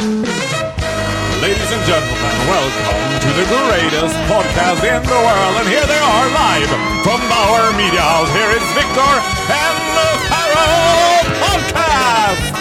[0.00, 5.56] Ladies and gentlemen, welcome to the greatest podcast in the world.
[5.60, 6.68] And here they are live
[7.04, 8.30] from Bauer Media House.
[8.32, 9.12] Here is Victor
[9.52, 12.54] and the Pharaoh Podcast!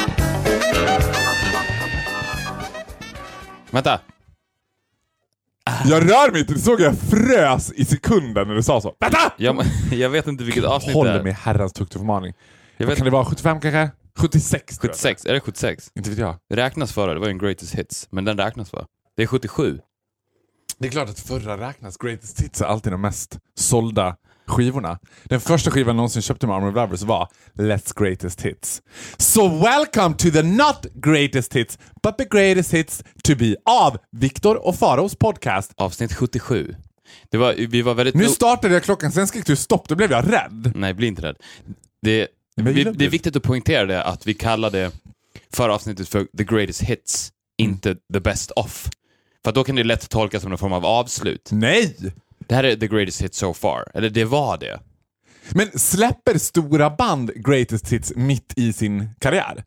[3.72, 4.00] Vänta.
[5.86, 8.94] Jag rör mig inte, du såg jag frös i sekunden när du sa så.
[9.00, 9.18] Vänta!
[9.38, 11.24] Jag, jag vet inte vilket avsnitt det Håller är.
[11.24, 12.34] med herrans tukt och förmaning.
[12.78, 13.26] Jag Vad vet, kan det vara?
[13.26, 13.90] 75 kanske?
[14.18, 14.96] 76 tror jag.
[14.96, 15.92] 76, är det 76?
[15.96, 16.36] Inte vet jag.
[16.54, 18.08] Räknas förra, det var ju en greatest hits.
[18.12, 18.86] Men den räknas va?
[19.18, 19.80] Det är 77.
[20.80, 21.98] Det är klart att förra räknas.
[21.98, 24.16] Greatest Hits är alltid de mest sålda
[24.48, 25.00] skivorna.
[25.24, 28.82] Den första skivan jag någonsin köpte med Armor of Lovers var Let's Greatest Hits.
[29.18, 34.68] So welcome to the not greatest hits, but the greatest hits to be av Viktor
[34.68, 35.74] och Faros podcast.
[35.78, 36.76] Avsnitt 77.
[37.32, 38.16] Det var, vi var väldigt...
[38.16, 40.72] Nu startade jag klockan, sen skrek du stopp, då blev jag rädd.
[40.76, 41.36] Nej, bli inte rädd.
[42.02, 42.28] Det,
[42.64, 44.92] vi, det är viktigt att poängtera det att vi kallade
[45.54, 47.32] förra avsnittet för the greatest hits,
[47.62, 47.72] Mm.
[47.72, 48.90] inte the best of.
[49.46, 51.50] För då kan det lätt tolkas som någon form av avslut.
[51.52, 51.96] Nej!
[52.48, 53.92] Det här är the greatest hits so far.
[53.94, 54.80] Eller det var det.
[55.50, 59.64] Men släpper stora band greatest hits mitt i sin karriär?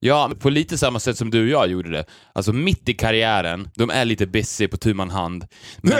[0.00, 2.04] Ja, på lite samma sätt som du och jag gjorde det.
[2.32, 5.46] Alltså mitt i karriären, de är lite busy på tu man hand.
[5.76, 5.98] Men de,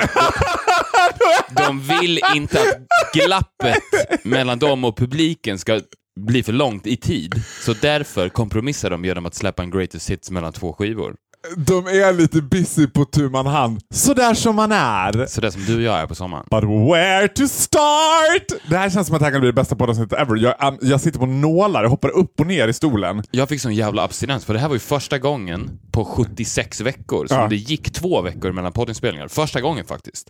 [1.64, 5.80] de vill inte att glappet mellan dem och publiken ska
[6.20, 7.42] bli för långt i tid.
[7.64, 11.14] Så därför kompromissar de genom att släppa en greatest hits mellan två skivor.
[11.56, 15.26] De är lite busy på tu man hand, sådär som man är.
[15.26, 16.46] Så det som du och jag är på sommaren.
[16.50, 18.60] But where to start?
[18.70, 20.36] Det här känns som att det här kan bli det bästa poddavsnittet ever.
[20.36, 23.22] Jag, am- jag sitter på nålar och hoppar upp och ner i stolen.
[23.30, 27.26] Jag fick sån jävla abstinens, för det här var ju första gången på 76 veckor
[27.26, 27.48] som Ja.
[27.48, 29.28] det gick två veckor mellan poddinspelningar.
[29.28, 30.28] Första gången faktiskt.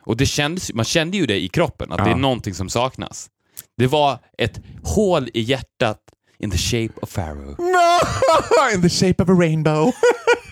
[0.00, 3.26] Och det kändes, man kände ju det i kroppen, att det är någonting som saknas.
[3.78, 5.98] Det var ett hål i hjärtat
[6.38, 7.54] in the shape of Pharaoh.
[7.58, 8.74] No!
[8.74, 9.92] In the shape of a rainbow.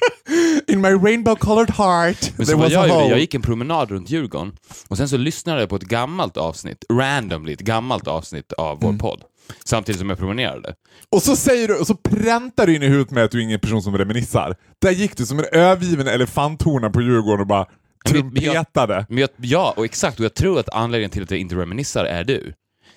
[0.68, 2.32] In my rainbow colored heart.
[2.36, 4.52] Men så a jag gjorde, jag gick en promenad runt Djurgården
[4.88, 8.96] och sen så lyssnade jag på ett gammalt avsnitt, randomly, ett gammalt avsnitt av Mm.
[8.98, 9.22] vår podd.
[9.64, 10.74] Samtidigt som jag promenerade.
[11.10, 13.42] Och så säger du, och så präntar du in i huvudet med att du är
[13.42, 14.56] ingen person som reminissar.
[14.82, 17.66] Där gick du som en övergiven elefanthona på Djurgården och bara
[18.12, 19.06] Men- men jag- trumpetade.
[19.08, 22.04] Men jag, ja, och exakt, och jag tror att anledningen till att jag inte reminissar
[22.04, 22.52] är du.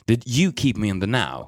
[0.10, 1.48] Det you keep me in the now.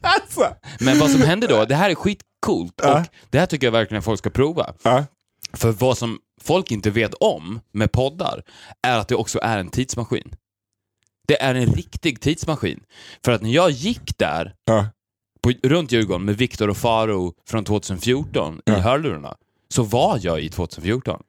[0.00, 0.54] Alltså.
[0.80, 2.98] Men vad som hände då, det här är skitcoolt och
[3.30, 4.74] det här tycker jag verkligen folk ska prova.
[4.82, 5.04] Ja.
[5.52, 8.42] För vad som folk inte vet om med poddar
[8.82, 10.34] är att det också är en tidsmaskin.
[11.28, 12.80] Det är en riktig tidsmaskin.
[13.24, 14.86] För att när jag gick där Ja.
[15.42, 19.36] på, runt Djurgården med Viktor och Faro från 2014 i hörlurarna,
[19.68, 21.22] så var jag i 2014.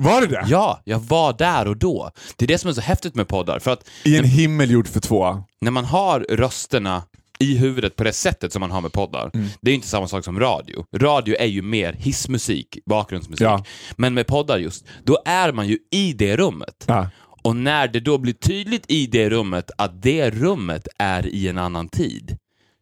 [0.00, 0.44] Var det det?
[0.48, 2.10] Ja, jag var där och då.
[2.36, 3.58] Det är det som är så häftigt med poddar.
[3.58, 5.42] För att I en himmel gjord för två.
[5.60, 7.02] när man har rösterna
[7.38, 10.24] i huvudet på det sättet som man har med poddar, det är inte samma sak
[10.24, 10.84] som radio.
[10.96, 13.44] Radio är ju mer hissmusik, bakgrundsmusik.
[13.44, 13.64] Ja.
[13.96, 16.84] Men med poddar just, då är man ju i det rummet.
[16.86, 17.10] Ja.
[17.42, 21.58] Och när det då blir tydligt i det rummet att det rummet är i en
[21.58, 22.36] annan tid,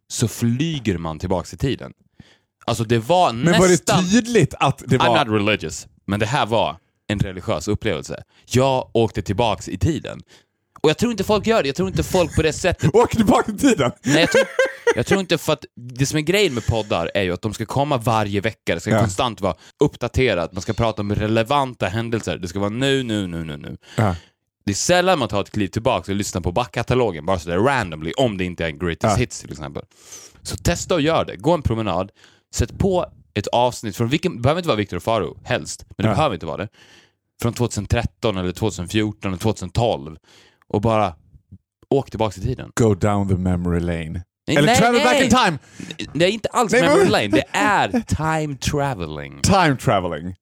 [0.08, 1.92] så flyger man tillbaks i tiden.
[2.66, 3.96] Alltså det var Men nästan...
[3.96, 5.06] var det tydligt att det var...
[5.06, 6.76] I'm not religious, men det här var
[7.08, 8.22] en religiös upplevelse.
[8.46, 10.20] Jag åkte tillbaks i tiden.
[10.82, 13.10] Och jag tror inte folk gör det, jag tror inte folk på det sättet Åk
[13.16, 13.92] tillbaka i tiden!
[14.04, 14.44] Nej, jag tror,
[14.96, 15.64] jag tror inte för att
[15.98, 18.80] det som är grejen med poddar är ju att de ska komma varje vecka, det
[18.80, 18.98] ska Ja.
[19.00, 23.44] konstant vara uppdaterat, man ska prata om relevanta händelser, det ska vara nu, nu, nu,
[23.44, 23.76] nu, nu.
[23.96, 24.16] Ja.
[24.64, 28.12] Det är sällan man tar ett kliv tillbaka och lyssnar på backkatalogen bara sådär randomly,
[28.16, 29.20] om det inte är en greatest Ja.
[29.20, 29.82] hits till exempel.
[30.42, 31.36] Så testa och gör det.
[31.36, 32.10] Gå en promenad,
[32.54, 33.06] sätt på
[33.38, 36.14] ett avsnitt från vilken, det behöver inte vara Victor och Faro, helst, men det Ja.
[36.16, 36.68] behöver inte vara det.
[37.42, 40.16] Från 2013 eller 2014 eller 2012
[40.68, 41.14] och bara
[41.90, 42.70] åk tillbaka i tiden.
[42.74, 44.22] Go down the memory lane.
[44.48, 45.24] Nej, Eller nej, travel back nej.
[45.24, 45.58] in time!
[46.14, 47.88] Det är inte alls memory lane, det är
[48.40, 49.40] time traveling.
[49.42, 50.34] Time traveling.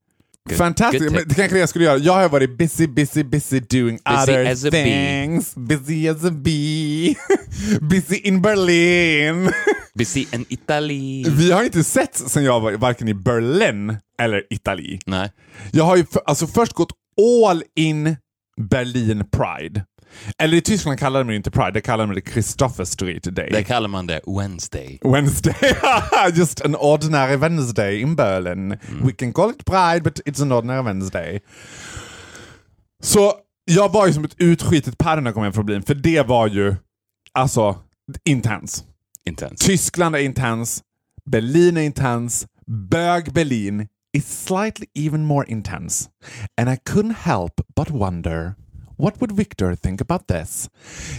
[0.48, 1.08] Good- Fantastiskt.
[1.08, 1.98] good det kanske jag skulle göra.
[1.98, 4.84] Jag har varit busy, busy, busy doing other as a bee.
[4.84, 5.54] things.
[5.54, 7.14] Busy as a bee.
[7.80, 9.50] busy in Berlin.
[9.94, 11.24] Busy in Italy.
[11.28, 14.98] Vi har inte sett sen jag var varken i Berlin eller Italy.
[15.06, 15.32] Nej.
[15.72, 16.92] Jag har ju alltså först gått
[17.46, 18.16] all in
[18.70, 19.84] Berlin Pride.
[20.38, 23.50] Eller i Tyskland kallar de det inte Pride, det kallar de det Christopher Street Day.
[23.50, 24.98] Där kallar man det Wednesday.
[25.02, 25.54] Wednesday.
[26.34, 28.78] Just an ordinary Wednesday in Berlin.
[29.02, 31.40] We can call it Pride but it's an ordinary Wednesday.
[33.02, 33.32] Så
[33.64, 36.26] jag var ju som ett utskitet päron när jag kom hem från Berlin, för det
[36.26, 36.74] var ju
[37.32, 37.76] alltså
[38.24, 38.84] intens.
[39.26, 39.60] Intens.
[39.60, 40.82] Tyskland är intens,
[41.30, 46.08] Berlin är intens, bög Berlin is slightly even more intense.
[46.56, 48.54] And I couldn't help but wonder
[49.04, 50.70] What would Victor think about this?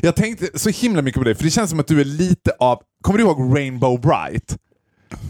[0.02, 2.52] Jag tänkte så himla mycket på det, för det känns som att du är lite
[2.60, 2.82] av...
[3.04, 4.58] Kommer du ihåg Rainbow Bright?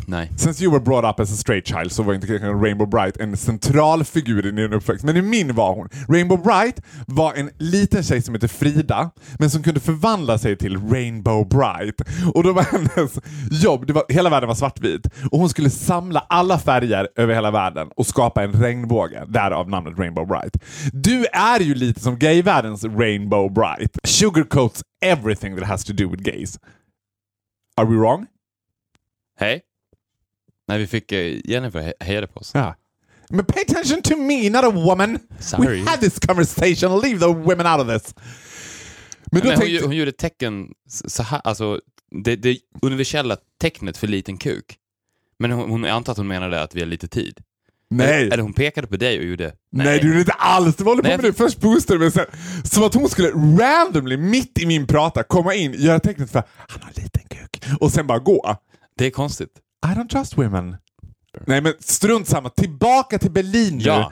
[0.08, 0.32] Nej.
[0.38, 3.38] Since you were brought up as a straight child så var inte Rainbow Bright en
[3.38, 5.06] central figur i din uppväxt.
[5.06, 5.90] Men i min var hon.
[6.10, 10.78] Rainbow Bright var en liten tjej som hette Frida, men som kunde förvandla sig till
[10.78, 12.02] Rainbow Bright.
[12.34, 13.20] Och då var hennes
[13.64, 17.52] jobb, det var, hela världen var svartvit, och hon skulle samla alla färger över hela
[17.52, 19.24] världen och skapa en regnbåge.
[19.28, 20.58] Därav namnet Rainbow Bright.
[20.94, 23.98] Du är ju lite som gayvärldens Rainbow Bright.
[24.04, 26.60] Sugarcoats everything that has to do with gays.
[27.78, 28.28] Are we wrong?
[29.40, 29.62] Hej.
[30.68, 32.52] Nej, vi fick eh, Jennifer he- hejade på oss.
[32.54, 32.76] Ja.
[33.30, 35.20] Men pay attention to me, not a woman.
[35.40, 35.82] Sorry.
[35.82, 37.00] We had this conversation.
[37.02, 38.14] Leave the women out of this.
[38.18, 38.24] Men
[39.32, 39.66] Men hon, tänkte...
[39.72, 40.68] ju- hon gjorde tecken
[41.08, 41.82] så här, alltså
[42.24, 44.76] det, det universella tecknet för liten kuk.
[45.40, 47.40] Men hon, hon, jag antar att hon menade att vi har lite tid.
[47.90, 48.24] nej.
[48.32, 49.54] Eller hon pekade på dig och gjorde...
[49.72, 50.76] Nej, du gjorde inte alls.
[50.76, 51.34] Du håller på Nej, med det.
[51.34, 52.26] Först boostade men sen...
[52.64, 56.82] Som att hon skulle randomly, mitt i min prata, komma in, göra tecknet för han
[56.82, 58.56] har en liten kuk och sen bara gå.
[58.98, 59.52] Det är konstigt.
[59.86, 60.78] I don't trust women.
[61.48, 62.50] Nej men strunt samma.
[62.50, 63.84] Tillbaka till Berlin nu.
[63.84, 64.12] Ja.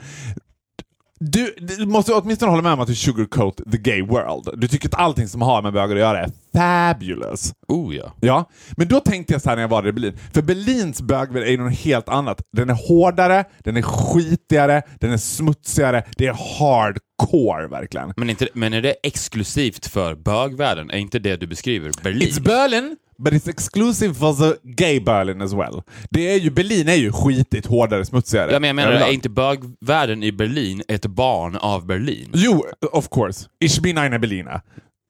[1.20, 4.60] Du, du måste åtminstone hålla med om att du sugarcoat the gay world.
[4.60, 7.52] Du tycker att allting som har med bögar att göra är fabulous.
[7.68, 8.12] Oh ja.
[8.20, 10.18] Ja, men då tänkte jag så här när jag var i Berlin.
[10.34, 12.42] För Berlins bögvärld är ju något helt annat.
[12.52, 16.04] Den är hårdare, den är skitigare, den är smutsigare.
[16.16, 18.12] Det är hardcore verkligen.
[18.16, 20.90] Men, inte, men är det exklusivt för bögvärlden?
[20.90, 22.28] Är inte det du beskriver Berlin?
[22.28, 25.82] It's Berlin, but it's exclusive for the gay Berlin as well.
[26.10, 28.52] Det är ju, Berlin är ju skitigt, hårdare, smutsigare.
[28.52, 32.30] Ja, men jag menar, är inte bögvärlden i Berlin ett barn av Berlin?
[32.34, 33.48] Jo, of course.
[33.60, 34.60] Ich bin eine Berliner.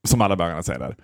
[0.09, 0.97] Som alla bögarna säger där.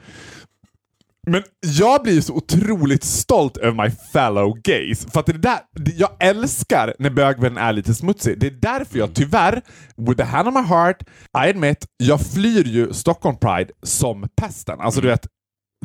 [1.26, 5.06] Men jag blir så otroligt stolt över my fellow gays.
[5.12, 5.58] För att det där,
[5.97, 8.41] jag älskar när bögvärlden är lite smutsig.
[8.41, 9.62] Det är därför jag tyvärr,
[9.97, 11.02] with the hand on my heart,
[11.47, 14.81] I admit, jag flyr ju Stockholm Pride som pesten.
[14.81, 15.26] Alltså du vet,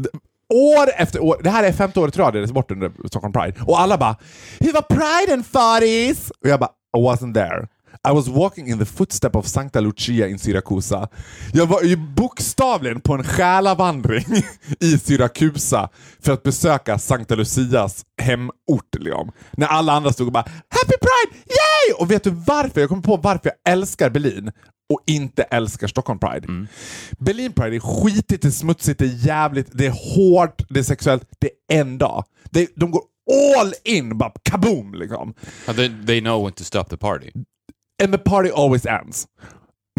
[0.02, 0.10] d-
[0.54, 3.34] År efter år, det här är femte året i rad jag reser bort under Stockholm
[3.34, 3.62] Pride.
[3.66, 4.16] Och alla bara
[4.60, 7.68] “Hur var priden fatties?” Och jag bara “I wasn't there”.
[8.04, 11.08] I was walking in the footstep of Sankta Lucia in Syrakusa.
[11.54, 14.26] Jag var ju bokstavligen på en själavandring
[14.80, 15.90] i Syrakusa
[16.20, 18.96] för att besöka Sankta Lucias hemort.
[19.00, 19.32] Liksom.
[19.52, 20.98] När alla andra stod och bara “Happy
[21.88, 22.82] Yay!” Och vet du varför?
[22.82, 24.52] Jag kommer på varför jag älskar Berlin
[24.94, 26.68] och inte älskar Stockholm Pride.
[27.20, 30.84] Berlin Pride är skitigt, det är smutsigt, det är jävligt, det är hårt, det är
[30.84, 31.24] sexuellt.
[31.40, 32.24] Det är en dag.
[32.50, 33.02] Det, de går
[33.60, 35.34] all in, bara kaboom liksom.
[35.76, 37.32] They, they know when to stop the party.
[38.04, 39.28] And the party always ends.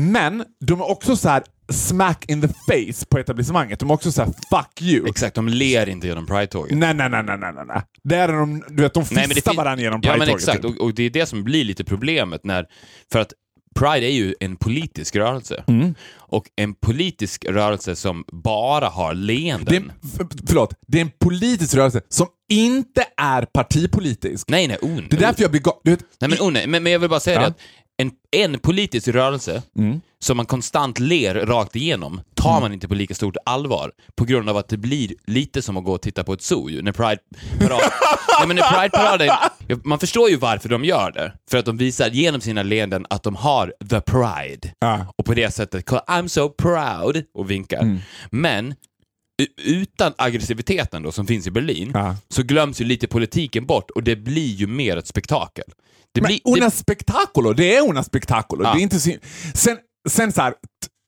[0.01, 3.81] Men de är också så här smack in the face på etablissemanget.
[3.81, 5.09] De är också så här fuck you.
[5.09, 6.79] Exakt, de ler inte genom Pride-tåget.
[6.79, 7.83] Nej, nej, nej, nej, nej, nej.
[8.05, 10.43] Där är de, du vet, de fistar det varandra genom Ja, men Pride-tåget.
[10.43, 10.63] exakt.
[10.63, 10.81] typ.
[10.81, 12.67] Och, och det är det som blir lite problemet när...
[13.13, 13.33] För att
[13.79, 15.65] Pride är ju en politisk rörelse.
[15.67, 15.95] Mm.
[16.17, 19.93] Och en politisk rörelse som bara har leenden.
[20.05, 24.49] Det är, förlåt, det är en politisk rörelse som inte är partipolitisk.
[24.51, 26.67] Nej, nej, oh, Det är därför jag blir ga- du vet, Nej, men, nej.
[26.67, 27.41] Men, men jag vill bara säga Ja.
[27.41, 27.59] det att
[28.03, 30.01] en, en politisk rörelse Mm.
[30.19, 34.49] som man konstant ler rakt igenom tar man inte på lika stort allvar på grund
[34.49, 36.93] av att det blir lite som att gå och titta på ett zoo ju, när
[36.93, 37.81] Pride-parad...
[38.39, 39.27] Nej, men när Pride-paraden...
[39.69, 41.33] ja, Man förstår ju varför de gör det.
[41.51, 44.75] För att de visar genom sina leenden att de har the pride.
[44.79, 45.07] Ja.
[45.19, 47.83] Och på det sättet, I'm so proud, och vinkar.
[47.83, 47.99] Mm.
[48.31, 48.75] Men
[49.63, 52.17] utan aggressiviteten då som finns i Berlin Ja.
[52.29, 55.65] så glöms ju lite politiken bort och det blir ju mer ett spektakel.
[56.17, 58.65] Det Men blir, una det, spektacolo, det är una spektacolo.
[58.65, 58.73] Ja.
[58.73, 59.11] Det är inte så,
[59.55, 59.77] sen,
[60.09, 60.55] sen så här,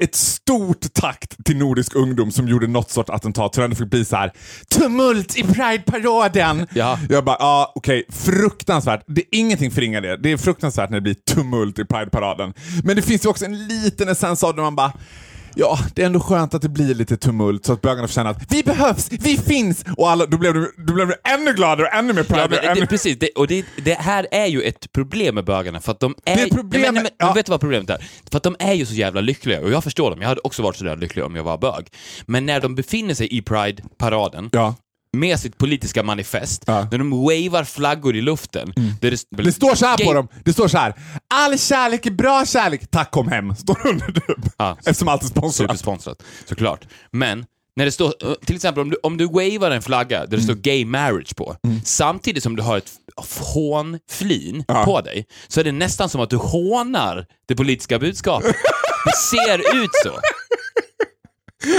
[0.02, 4.04] ett stort tack till Nordisk ungdom som gjorde något sorts attentat så det fick bli
[4.04, 4.32] så här
[4.70, 6.66] tumult i Pride-paraden.
[6.74, 6.98] Ja.
[7.08, 9.04] Jag bara, ja okej, fruktansvärt.
[9.06, 10.16] Det är ingenting förringar det.
[10.16, 12.54] Det är fruktansvärt när det blir tumult i Pride-paraden.
[12.84, 14.92] Men det finns ju också en liten essens av det man bara
[15.54, 18.30] Ja, det är ändå skönt att det blir lite tumult så att bögarna får känna
[18.30, 19.84] att vi behövs, vi finns!
[19.96, 22.40] Och alla, då blev de, då blev de ännu gladare och ännu mer Pride.
[22.40, 22.80] ja, men, ännu...
[22.80, 26.00] det, precis, det, och det, det här är ju ett problem med bögarna för att
[26.00, 26.36] de är...
[26.36, 27.32] Det är problem nej, men, nej, men, ja.
[27.34, 28.06] Vet du vad problemet är?
[28.30, 30.20] För att de är ju så jävla lyckliga och jag förstår dem.
[30.20, 31.86] Jag hade också varit så där lycklig om jag var bög.
[32.26, 34.74] Men när de befinner sig i Pride-paraden Ja.
[35.12, 36.76] Med sitt politiska manifest, Ja.
[36.76, 36.88] Mm.
[36.90, 38.72] när de wavar flaggor i luften.
[39.00, 40.28] Där det, Det står så här på dem.
[40.44, 40.94] Det står så här.
[41.34, 42.90] All kärlek är bra kärlek.
[42.90, 43.56] Tack kom hem.
[43.56, 44.52] Står under typ.
[44.58, 44.76] Ja.
[44.86, 45.54] Eftersom allt är sponsrat.
[45.54, 46.84] Supersponsrat, såklart.
[47.12, 47.44] Men
[47.76, 50.42] när det står, eh, till exempel om du, om du wavar en flagga där det
[50.42, 52.90] står gay marriage på, samtidigt som du har ett
[53.54, 54.84] hånflin Ja.
[54.84, 58.56] på dig, så är det nästan som att du hånar det politiska budskapet.
[59.04, 60.20] det ser ut så.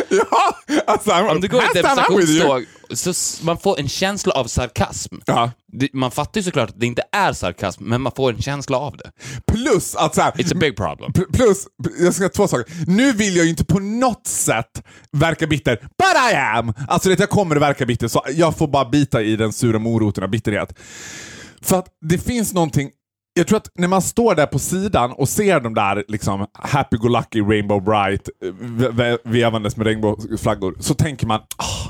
[0.09, 0.57] Ja,
[0.87, 3.13] alltså, I'm, Om du går i demonstrationståg så
[3.45, 5.15] man får en känsla av sarkasm.
[5.25, 5.51] Ja.
[5.71, 8.77] Det, man fattar ju såklart att det inte är sarkasm, men man får en känsla
[8.77, 9.11] av det.
[9.53, 11.11] Plus att så här, It's a big problem.
[11.11, 11.67] Pl- Plus,
[11.99, 12.65] jag ska två saker.
[12.87, 16.73] Nu vill jag ju inte på något sätt verka bitter, but I am!
[16.87, 19.79] Alltså det jag kommer att verka bitter, så jag får bara bita i den sura
[19.79, 20.73] moroten av bitterhet.
[21.61, 22.89] För att det finns någonting
[23.33, 27.41] jag tror att när man står där på sidan och ser de där liksom happy-go-lucky
[27.41, 31.88] Rainbow Bright eh, ve- ve- vevandes med regnbågsflaggor så tänker man "Ah,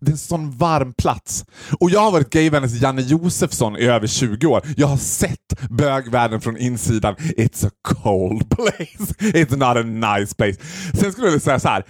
[0.00, 1.44] det är en sån varm plats.
[1.80, 4.62] Och jag har varit gayvännens Janne Josefsson i över 20 år.
[4.76, 7.14] Jag har sett bögvärlden från insidan.
[7.16, 9.14] It's a cold place.
[9.18, 10.58] It's not a nice place.
[10.94, 11.84] Sen skulle jag vilja säga så här.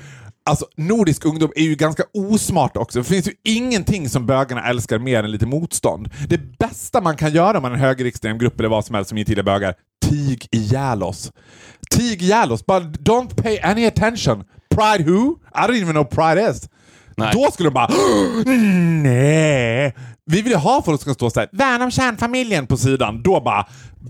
[0.44, 2.98] Alltså, nordisk ungdom är ju ganska osmart också.
[2.98, 6.10] Det finns ju ingenting som bögarna älskar mer än lite motstånd.
[6.28, 9.08] Det bästa man kan göra om man är en högerextrem grupp eller vad som helst
[9.08, 9.74] som inte gillar bögar,
[10.06, 11.32] tig ihjäl oss.
[11.90, 14.44] Tig ihjäl oss, Bara don't pay any attention.
[14.70, 15.38] Pride who?
[15.54, 16.68] I don't even know pride is.
[17.16, 17.30] Nej.
[17.32, 17.88] Då skulle de bara
[19.02, 19.94] nej.
[20.26, 23.22] Vi vill ju ha folk som ska stå såhär, värna om kärnfamiljen på sidan.
[23.22, 23.66] Då bara,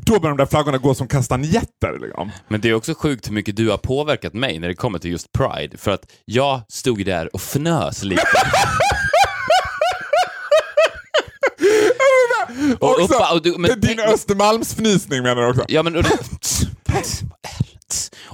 [0.06, 1.98] då börjar de där flaggorna gå som kastanjetter.
[2.02, 2.30] Liksom.
[2.48, 5.10] Men det är också sjukt hur mycket du har påverkat mig när det kommer till
[5.10, 8.22] just Pride, för att jag stod där och fnös lite.
[12.78, 15.64] Och Också, uppa- och du- men din Östermalmsfnysning menar du också?
[15.68, 15.96] Ja, men...
[15.96, 16.04] Och,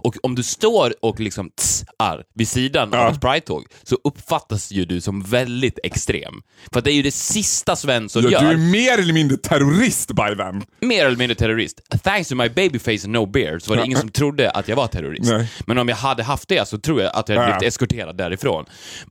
[0.06, 1.50] och om du står och liksom
[1.98, 3.06] ar vid sidan Ja.
[3.06, 6.34] av ett Pride-tåg så uppfattas ju du som väldigt extrem.
[6.72, 8.40] För det är ju det sista Svensson Ja, gör.
[8.40, 10.62] du är mer eller mindre terrorist by then.
[10.80, 11.80] mer eller mindre terrorist.
[12.02, 14.76] Thanks to my babyface and no beard så var det ingen som trodde att jag
[14.76, 15.30] var terrorist.
[15.30, 15.50] Nej.
[15.66, 17.58] Men om jag hade haft det så tror jag att jag hade Ja.
[17.58, 18.64] blivit eskorterad därifrån.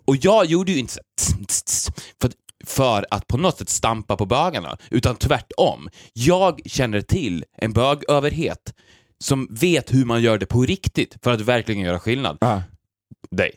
[0.06, 2.36] Och jag gjorde ju inte så för, att-
[2.68, 5.90] för att på något sätt stampa på bögarna, utan tvärtom.
[6.14, 8.74] Jag känner till en bögöverhet
[9.26, 12.38] som vet hur man gör det på riktigt för att verkligen göra skillnad.
[12.42, 12.64] Ja.
[13.32, 13.52] Dig.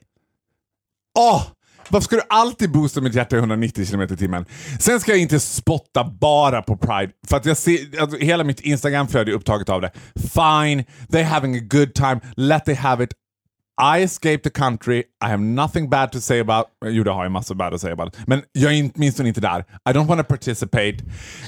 [1.18, 1.46] Åh!
[1.88, 4.44] Varför ska du alltid boosta mitt hjärta i 190 km i timmen?
[4.80, 8.60] Sen ska jag inte spotta bara på Pride, för att jag ser, alltså, hela mitt
[8.60, 9.90] Instagram-flöde är upptaget av det.
[10.14, 13.10] Fine, they're having a good time, let they have it.
[13.98, 16.66] I escaped the country, I have nothing bad to say about...
[16.86, 18.16] Jo, det har jag massor bad att säga about.
[18.26, 19.60] Men jag är inte- åtminstone inte där.
[19.60, 20.94] I don't want to participate.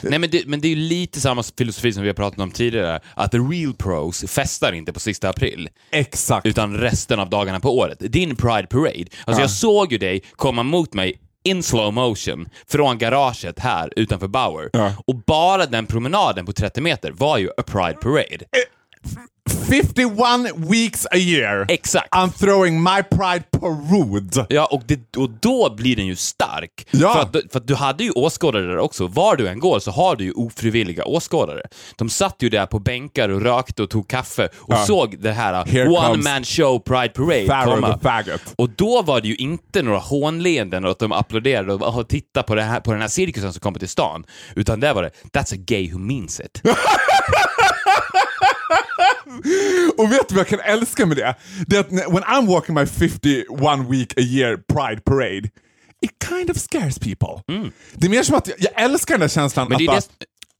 [0.02, 2.50] Nej, men det, men det är ju lite samma filosofi som vi har pratat om
[2.50, 5.68] tidigare, att the real pros festar inte på sista april.
[5.90, 6.46] Exakt.
[6.46, 7.98] utan resten av dagarna på året.
[8.00, 9.04] Din Pride Parade.
[9.24, 14.28] Alltså jag såg ju dig komma mot mig in slow motion från garaget här utanför
[14.28, 14.70] Bauer.
[14.72, 14.92] Ja.
[15.06, 18.44] Och bara den promenaden på 30 meter var ju a Pride Parade.
[19.70, 21.66] 51 weeks a year.
[21.68, 22.08] Exakt.
[22.14, 24.46] I'm throwing my pride parade.
[24.48, 26.86] Ja, och, det, och då blir den ju stark.
[26.90, 27.12] Ja.
[27.12, 29.06] För, att, för att du hade ju åskådare där också.
[29.06, 31.62] Var du än går så har du ju ofrivilliga åskådare.
[31.96, 34.84] De satt ju där på bänkar och rökte och tog kaffe och Ja.
[34.86, 38.38] såg det här Here one man show Pride Parade Pharaoh komma.
[38.56, 42.42] Och då var det ju inte några hånleenden och att de applåderade och "Åh, titta
[42.42, 44.24] på, det här, på den här cirkusen som kommer till stan.
[44.56, 46.62] Utan där var det “That's a gay who means it”.
[49.98, 51.34] Och vet du vad jag kan älska med det?
[51.66, 53.46] Det är att when I'm walking my 51
[53.90, 55.48] week a year pride parade,
[56.02, 57.42] it kind of scares people.
[57.94, 59.84] Det är mer som att jag, jag älskar den där känslan Mm.
[59.86, 60.08] Men att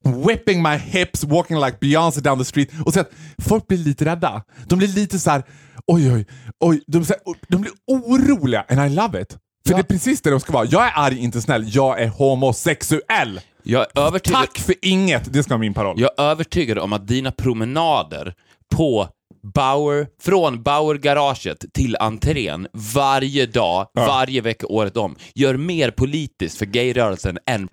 [0.04, 3.10] bara, whipping my hips, walking like Beyoncé down the street och så att
[3.42, 4.42] folk blir lite rädda.
[4.66, 5.42] De blir lite så här,
[5.86, 6.26] oj oj,
[6.60, 7.16] oj, de, här,
[7.48, 9.30] de blir oroliga and I love it.
[9.66, 9.76] För Ja.
[9.76, 10.64] det är precis det de ska vara.
[10.64, 11.64] Jag är arg, inte snäll.
[11.76, 13.40] Jag är homosexuell.
[13.62, 16.00] Jag är övertygad, Tack för inget, det ska vara min paroll.
[16.00, 18.34] jag är övertygad om att dina promenader
[18.70, 19.08] på
[19.54, 26.66] Bauer, från Bauer-garaget till entrén varje dag, varje vecka året om, gör mer politiskt för
[26.66, 27.68] gayrörelsen än, än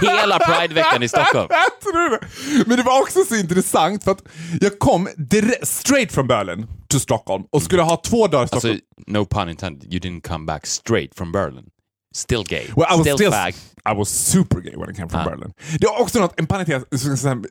[0.00, 1.48] hela Pride-veckan i Stockholm.
[2.66, 4.22] Men det var också så intressant för att
[4.60, 8.72] jag kom direkt, straight from Berlin to Stockholm och skulle ha två dagar i Stockholm.
[8.74, 11.64] Alltså, no pun intended, you didn't come back straight from Berlin.
[12.12, 12.66] Still gay.
[12.76, 13.54] well, I was still, still, fag.
[13.94, 15.24] I was super gay when I came from Ah.
[15.30, 15.52] Berlin.
[15.80, 16.82] Det är också något, en parentes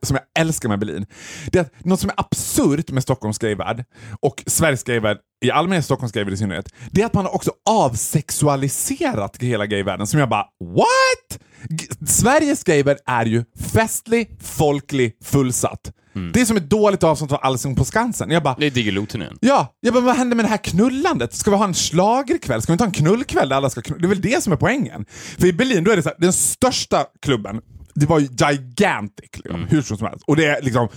[0.03, 1.05] som jag älskar med Berlin.
[1.51, 3.83] Det är något som är absurt med Stockholms gayvärld
[4.21, 7.51] och Sveriges gayvärld i allmänhet, Stockholms gayvärld i synnerhet, det är att man har också
[7.69, 11.39] avsexualiserat hela gayvärlden som jag bara what?
[11.69, 15.91] G- Sveriges gayvärld är ju festlig, folklig, fullsatt.
[16.13, 18.31] Det är som ett dåligt avsnitt av Allsång på Skansen.
[18.31, 19.37] Jag bara, Det är Diggiloo-turnén.
[19.41, 21.33] Ja, ja men vad händer med det här knullandet?
[21.33, 22.61] Ska vi ha en schlagerkväll?
[22.61, 24.01] Ska vi inte ha en knullkväll där alla ska knulla?
[24.01, 25.05] Det är väl det som är poängen.
[25.39, 27.61] För i Berlin, då är det så här, den största klubben,
[27.95, 30.23] det var ju gigantic, liksom, hur som helst.
[30.27, 30.87] Och det är liksom...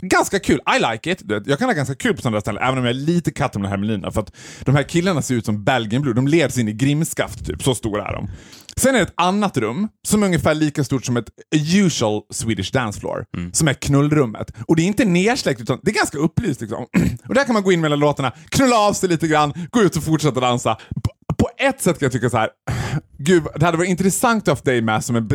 [0.00, 1.22] Ganska kul, I like it.
[1.46, 3.70] Jag kan ha ganska kul på sådana ställen, även om jag är lite katten med
[3.70, 4.10] hermelina.
[4.10, 7.46] För att de här killarna ser ut som Belgian Blue, de leds in i grimskaft
[7.46, 8.28] typ, så stora är de.
[8.76, 11.28] Sen är det ett annat rum som är ungefär lika stort som ett
[11.74, 13.24] usual Swedish dance floor.
[13.52, 14.52] Som är knullrummet.
[14.68, 16.60] Och det är inte nersläckt utan det är ganska upplyst.
[16.60, 16.86] Liksom.
[17.28, 19.96] och där kan man gå in mellan låtarna, knulla av sig lite grann, gå ut
[19.96, 20.74] och fortsätta dansa.
[20.74, 22.48] På, på ett sätt kan jag tycka så här.
[23.20, 25.30] Gud, det hade varit intressant att ha dig med som en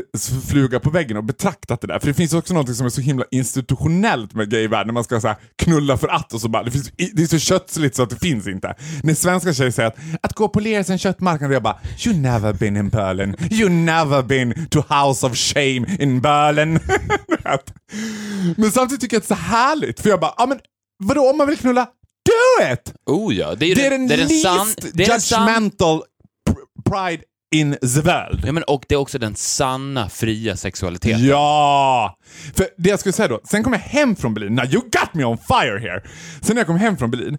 [0.48, 2.00] fluga på väggen och betraktat det där.
[2.00, 4.88] För det finns också något som är så himla institutionellt med gayvärlden.
[4.88, 7.28] När man ska så här, knulla för att och så bara, det, finns, det är
[7.28, 8.76] så kötsligt så att det finns inte.
[9.04, 12.16] När svenska tjejer säger att, att gå och polera sin köttmarknad, och jag bara, you
[12.18, 13.36] never been in Berlin.
[13.52, 16.80] You never been to house of shame in Berlin.
[18.58, 20.00] Men samtidigt tycker jag att det är så härligt.
[20.00, 20.60] För jag bara, ja men
[21.04, 21.86] vadå om man vill knulla,
[22.26, 22.94] do it!
[23.06, 26.02] Oh ja, det är, Det är den det är den least sann- det är judgmental
[26.50, 28.46] pr- pride in the world.
[28.46, 31.26] Ja, men, och det är också den sanna fria sexualiteten.
[31.26, 32.18] Ja!
[32.56, 34.56] För det jag skulle säga då, sen kom jag hem från Berlin.
[34.56, 36.04] Now you got me on fire here!
[36.42, 37.38] Sen när jag kom hem från Berlin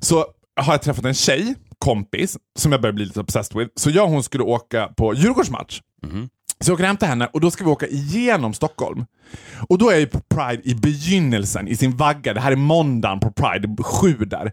[0.00, 0.26] så
[0.60, 3.70] har jag träffat en tjej, kompis, som jag börjar bli lite obsessed with.
[3.76, 5.80] Så jag och hon skulle åka på Djurgårdsmatch.
[6.60, 9.04] Så jag åker hem till henne och då ska vi åka igenom Stockholm.
[9.68, 12.34] Och då är jag ju på Pride i begynnelsen, i sin vagga.
[12.34, 14.52] Det här är måndagen på Pride, sju där.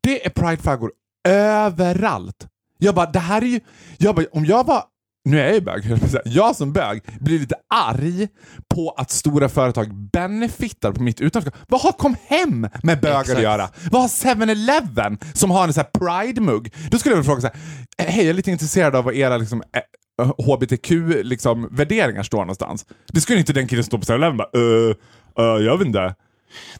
[0.00, 0.90] Det är Pride-flaggor
[1.28, 2.46] överallt.
[2.78, 3.60] Jag bara, det här är ju...
[3.98, 4.82] Jag bara, om jag var...
[5.24, 5.82] Nu är jag ju bög,
[6.24, 8.28] jag som bög blir lite arg
[8.74, 11.62] på att stora företag benefittar på mitt utanförskap.
[11.68, 13.36] Vad har Kom Hem med bögar Exakt.
[13.36, 13.68] att göra?
[13.90, 16.74] Vad har 7-Eleven som har en sån här Pride-mugg?
[16.90, 17.46] Då skulle jag vilja fråga så
[17.98, 19.82] här, hej jag är lite intresserad av vad era liksom, eh,
[20.46, 22.86] HBTQ-värderingar liksom, värderingar står någonstans.
[23.06, 24.94] Det skulle inte den killen stå på 7-Eleven bara, uh,
[25.40, 26.14] uh, jag vet inte.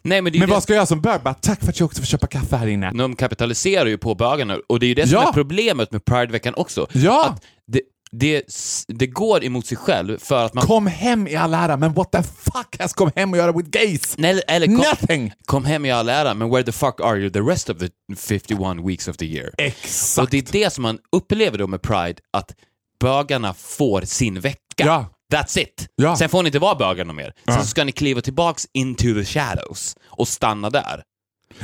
[0.03, 1.21] Nej, men Men vad ska jag göra som bög?
[1.23, 2.91] Bara, tack för att jag också får köpa kaffe här inne.
[2.93, 5.29] de kapitaliserar ju på bögarna och det är ju det som Ja.
[5.29, 6.87] är problemet med Prideveckan också.
[6.93, 7.37] Ja.
[7.67, 8.43] Det, det,
[8.89, 10.65] det går emot sig själv för att man...
[10.67, 13.69] Kom hem i all ära, men what the fuck has kom hem att göra with
[13.71, 14.15] gays?
[14.19, 15.33] Nej, eller kom, Nothing!
[15.47, 17.89] kom hem i all ära, men where the fuck are you the rest of the
[18.17, 19.51] 51 weeks of the year?
[19.59, 20.19] Exakt.
[20.25, 22.55] Och det är det som man upplever då med Pride, att
[23.01, 24.59] bögarna får sin vecka.
[24.77, 25.07] Ja.
[25.33, 25.87] That's it!
[25.97, 26.17] Ja.
[26.17, 27.33] Sen får ni inte vara bögar någon mer.
[27.45, 27.63] Sen Ja.
[27.65, 31.03] ska ni kliva tillbaks into the shadows och stanna där.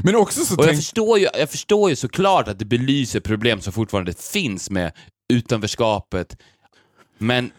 [0.03, 3.61] Men också så Och jag förstår, ju, jag förstår ju såklart att det belyser problem
[3.61, 4.93] som fortfarande finns med
[5.33, 6.37] utanförskapet,
[7.19, 7.51] men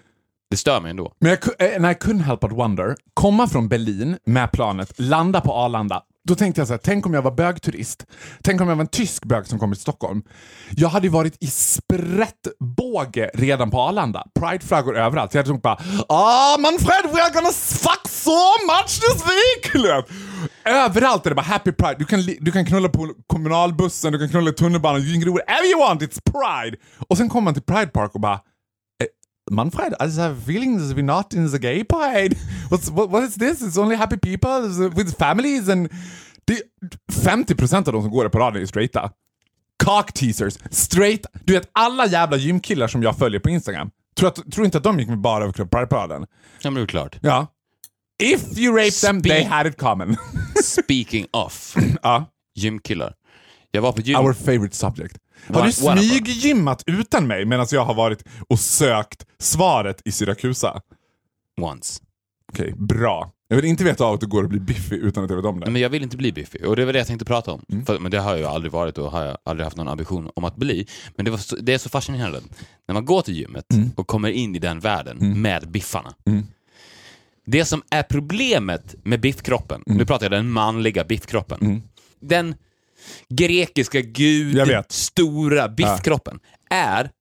[0.49, 1.13] det stör mig ändå.
[1.19, 5.53] Men jag, and I couldn't help but wonder, komma från Berlin med planet, landa på
[5.53, 6.03] Arlanda.
[6.27, 8.05] Då tänkte jag så här, tänk om jag var bögturist.
[8.43, 10.21] Tänk om jag var en tysk bög som kommer till Stockholm.
[10.71, 14.23] Jag hade ju varit i sprättbåge redan på Arlanda.
[14.39, 15.33] Prideflaggor överallt.
[15.33, 15.77] Jag hade tänkt bara
[16.09, 18.31] Ah Manfred, we are gonna fuck so
[18.67, 19.85] much this week!
[20.65, 21.95] Överallt är det bara happy pride.
[21.99, 25.39] Du kan, du kan knulla på kommunalbussen, du kan knulla i tunnelbanan, you can do
[25.39, 26.77] whatever you want, it's pride!
[27.07, 28.39] Och sen kommer man till Pride Park och bara
[29.51, 32.35] Manfred, I just have a feeling that we're not in the gay pride.
[32.69, 33.61] What's, what, what is this?
[33.61, 35.89] It's only happy people with families and...
[36.47, 36.61] Det,
[37.11, 39.11] 50% av de som går där på raden är straighta.
[39.83, 41.25] Cock teasers, straight.
[41.43, 43.91] Du vet alla jävla gymkillar som jag följer på Instagram.
[44.15, 46.25] Tror, att, tror inte att de gick med bara över Pride-paraden?
[46.61, 47.17] Ja, men det är klart.
[47.21, 47.47] Ja.
[48.23, 50.17] If you raped them, they had it common.
[50.63, 52.25] Speaking of ja.
[52.55, 53.13] gymkillar.
[53.71, 54.19] Jag var på gym...
[54.19, 55.17] Our favorite subject.
[55.47, 60.81] Har du smyggymmat utan mig medan jag har varit och sökt svaret i Syrakusa?
[61.61, 62.01] once.
[62.51, 63.31] Okej, bra.
[63.47, 65.45] Jag vill inte veta av att du går och blir biffig utan att jag vet
[65.45, 65.71] om det.
[65.71, 67.65] Men jag vill inte bli biffig och det var det jag tänkte prata om.
[67.69, 67.85] Mm.
[67.85, 70.43] För, men det har jag aldrig varit och har jag aldrig haft någon ambition om
[70.43, 70.87] att bli.
[71.15, 72.41] Men det, var så, det är så fascinerande.
[72.87, 73.91] När man går till gymmet Mm.
[73.95, 76.13] och kommer in i den världen med biffarna.
[77.45, 79.97] Det som är problemet med biffkroppen, Mm.
[79.97, 81.83] nu pratar jag den manliga biffkroppen.
[82.19, 82.55] Den
[83.29, 84.57] grekiska gud,
[84.89, 86.39] stora biffkroppen
[86.69, 87.11] är,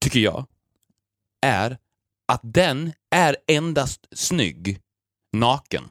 [0.00, 0.46] tycker jag,
[1.46, 1.78] är
[2.32, 4.80] att den är endast snygg
[5.32, 5.84] naken.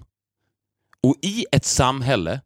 [1.03, 2.41] Och i ett samhälle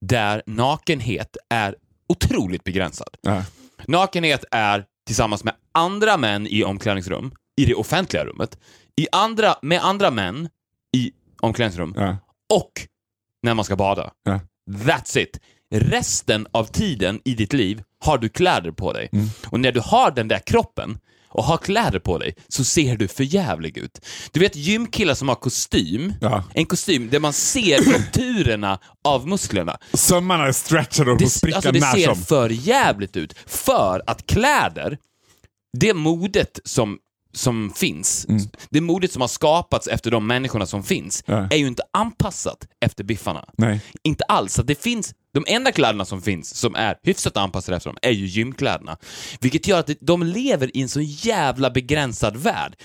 [0.00, 1.76] där nakenhet är
[2.08, 3.16] otroligt begränsad.
[3.20, 3.44] Ja.
[3.86, 8.58] Nakenhet är tillsammans med andra män i omklädningsrum, i det offentliga rummet,
[8.96, 10.48] i andra, med andra män
[10.96, 12.16] i omklädningsrum Ja.
[12.54, 12.72] och
[13.42, 14.12] när man ska bada.
[14.22, 14.40] Ja.
[14.70, 15.40] That's it.
[15.78, 19.08] Resten av tiden i ditt liv har du kläder på dig.
[19.12, 19.26] Mm.
[19.46, 23.08] Och när du har den där kroppen och har kläder på dig så ser du
[23.08, 24.00] för jävlig ut.
[24.32, 26.44] Du vet gymkillar som har kostym, Ja.
[26.54, 29.78] en kostym där man ser konturerna av musklerna.
[29.92, 32.22] Sömmarna är stretchade och Det, spricka alltså det ser som.
[32.22, 33.34] för jävligt ut.
[33.46, 34.98] För att kläder,
[35.78, 36.98] det modet som,
[37.34, 38.42] som finns, Mm.
[38.70, 41.48] det modet som har skapats efter de människorna som finns, Ja.
[41.50, 43.44] är ju inte anpassat efter biffarna.
[43.58, 43.80] Nej.
[44.02, 44.54] Inte alls.
[44.54, 48.10] Så det finns, de enda kläderna som finns som är hyfsat anpassade efter dem är
[48.10, 48.96] ju gymkläderna.
[49.40, 52.76] Vilket gör att de lever i en så jävla begränsad värld.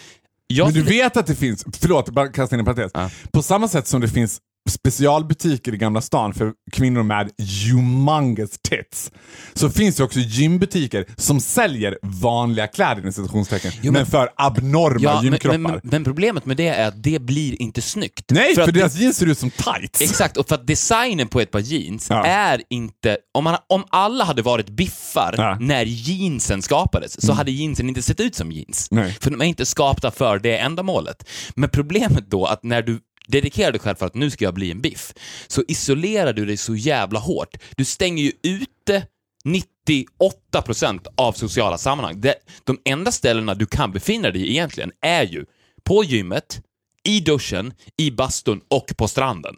[0.48, 2.92] Jag Men du vet att det finns, förlåt, bara kasta in en parentes.
[2.94, 3.10] Ja.
[3.32, 7.30] På samma sätt som det finns specialbutiker i Gamla stan för kvinnor med
[7.72, 9.12] humongous tits
[9.54, 15.00] så finns det också gymbutiker som säljer vanliga kläder i citationstecken, men, men- för abnorma
[15.02, 15.58] Ja, gymkroppar.
[15.58, 18.26] men, men, men problemet med det är att det blir inte snyggt.
[18.32, 20.02] Nej, för, att deras jeans ser ut som tights.
[20.02, 22.26] Exakt, och för att designen på ett par jeans Ja.
[22.26, 23.18] är inte...
[23.34, 25.52] Om, man, om alla hade varit biffar Ja.
[25.52, 25.68] Mm.
[25.68, 28.88] när jeansen skapades, så hade jeansen inte sett ut som jeans.
[28.92, 29.18] Nej.
[29.22, 31.30] För de är inte skapta för det ändamålet.
[31.56, 33.00] Men problemet då, att när du
[33.32, 35.14] dedikerar dig själv för att nu ska jag bli en biff,
[35.48, 37.58] så isolerar du dig så jävla hårt.
[37.76, 39.08] Du stänger ju ute
[39.46, 42.24] 98% av sociala sammanhang.
[42.64, 45.46] De enda ställena du kan befinna dig i egentligen är ju
[45.84, 46.62] på gymmet,
[47.04, 49.56] i duschen, i bastun och på stranden.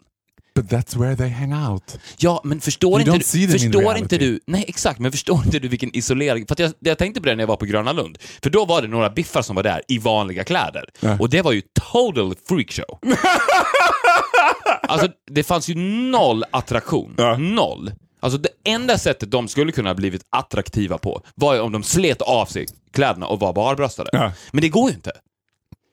[0.54, 1.98] But that's where they hang out.
[2.18, 4.40] Ja, men förstår, You inte du, förstår inte du...
[4.46, 6.46] Nej, exakt, men förstår inte du vilken isolering...
[6.46, 8.18] För jag, jag tänkte på det när jag var på Gröna Lund.
[8.42, 10.84] För då var det några biffar som var där i vanliga kläder.
[11.00, 11.16] Ja.
[11.20, 12.98] Och det var ju total freakshow.
[14.82, 15.74] alltså, det fanns ju
[16.10, 17.14] noll attraktion.
[17.18, 17.36] Ja.
[17.36, 17.92] Noll.
[18.20, 21.82] Alltså det enda sättet de skulle kunna ha blivit attraktiva på var ju om de
[21.82, 24.10] slet av sig kläderna och var barbröstade.
[24.12, 24.32] Ja.
[24.52, 25.12] Men det går ju inte.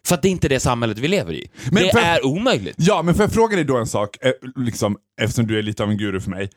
[0.10, 1.48] För att det är inte det samhället vi lever i.
[1.72, 2.76] Men det för- är omöjligt.
[2.80, 5.84] Ja, men får jag fråga dig då en sak, eh, liksom, eftersom du är lite
[5.84, 6.50] av en guru för mig.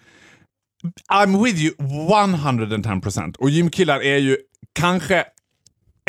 [1.12, 4.37] I'm with you 110% och gymkillar är ju
[4.79, 5.25] kanske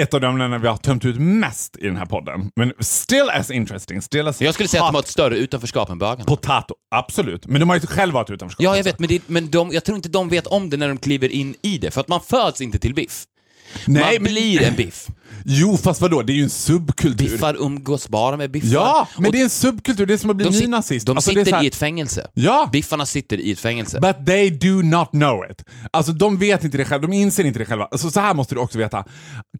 [0.02, 2.52] ett av de ämnen vi har tömt ut mest i den här podden.
[2.56, 5.90] Men still as interesting, still as Jag skulle säga att de har ett större utanförskap
[5.90, 6.24] än bögarna.
[6.24, 6.76] potato.
[6.96, 8.64] Absolut, men de har ju själva ett utanförskap.
[8.64, 10.88] Ja, jag vet, men, det, men de, jag tror inte de vet om det när
[10.88, 13.24] de kliver in i det, för att man föds inte till biff.
[13.88, 15.08] Nej, man men- blir en biff.
[15.46, 16.22] Jo, fast vadå?
[16.22, 17.30] Det är ju en subkultur.
[17.30, 18.68] Biffar umgås bara med biffar.
[18.70, 20.06] Ja, men Och det är en subkultur.
[20.06, 21.06] Det är som att bli de, sit- nynazist.
[21.08, 22.28] de Alltså, sitter här- i ett fängelse.
[22.34, 22.70] Ja.
[22.72, 24.00] Biffarna sitter i ett fängelse.
[24.00, 25.64] But they do not know it.
[25.92, 27.86] Alltså de vet inte det själva, de inser inte det själva.
[27.92, 29.06] Alltså, så här måste du också veta.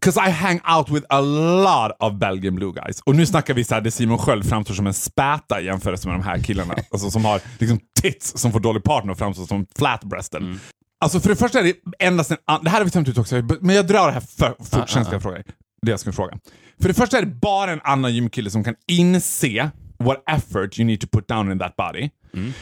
[0.04, 3.00] 'Cause I hang out with a lot of Belgian blue guys.
[3.04, 6.08] Och nu snackar vi så här, där Simon Sköld framstår som en späta i jämförelse
[6.08, 6.74] med de här killarna.
[6.92, 10.42] alltså som har liksom tits som får dålig partner och framstår som flatbreasten.
[10.42, 10.60] Mm.
[11.04, 13.42] Alltså för det första är det endast en Det här har vi tömt ut också,
[13.60, 15.42] men jag drar det här för fort, sen ska jag fråga.
[15.82, 16.38] Det jag ska fråga.
[16.80, 20.86] För det första är det bara en annan gymkille som kan inse what effort you
[20.86, 22.10] need to put down in that body.
[22.34, 22.52] Mm.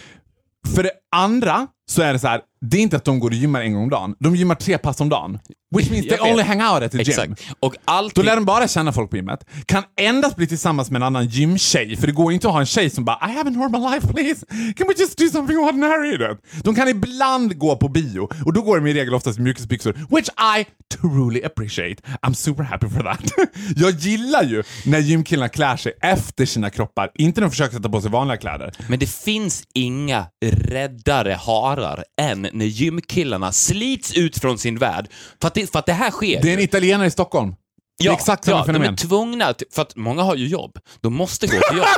[0.74, 3.36] För det andra så är det så här, det är inte att de går och
[3.36, 4.14] gymmar en gång om dagen.
[4.18, 5.38] De gymmar tre pass om dagen.
[5.76, 7.08] Which means they only hang out at the gym.
[7.08, 7.56] Exakt.
[7.60, 8.24] Och Då allting...
[8.24, 9.46] lär de bara känna folk på gymmet.
[9.66, 12.66] Kan endast bli tillsammans med en annan gymtjej, för det går inte att ha en
[12.66, 16.16] tjej som bara I have a normal life please, can we just do something ordinary?
[16.16, 16.64] Vet.
[16.64, 19.92] De kan ibland gå på bio, och då går de i regel oftast i mjukisbyxor,
[19.92, 20.66] which I
[21.00, 22.02] truly appreciate.
[22.22, 23.32] I'm super happy for that.
[23.76, 27.88] Jag gillar ju när gymkillarna klär sig efter sina kroppar, inte när de försöker sätta
[27.88, 28.72] på sig vanliga kläder.
[28.88, 31.34] Men det finns inga räddare
[31.76, 35.08] harar än när gymkillarna slits ut från sin värld.
[35.40, 36.42] För att det, för att det här sker.
[36.42, 37.54] Det är en italienare i Stockholm.
[37.98, 38.86] det är exakt samma ja, fenomen.
[38.96, 40.78] De är tvungna, till- för att många har ju jobb.
[41.00, 41.86] De måste gå till jobb.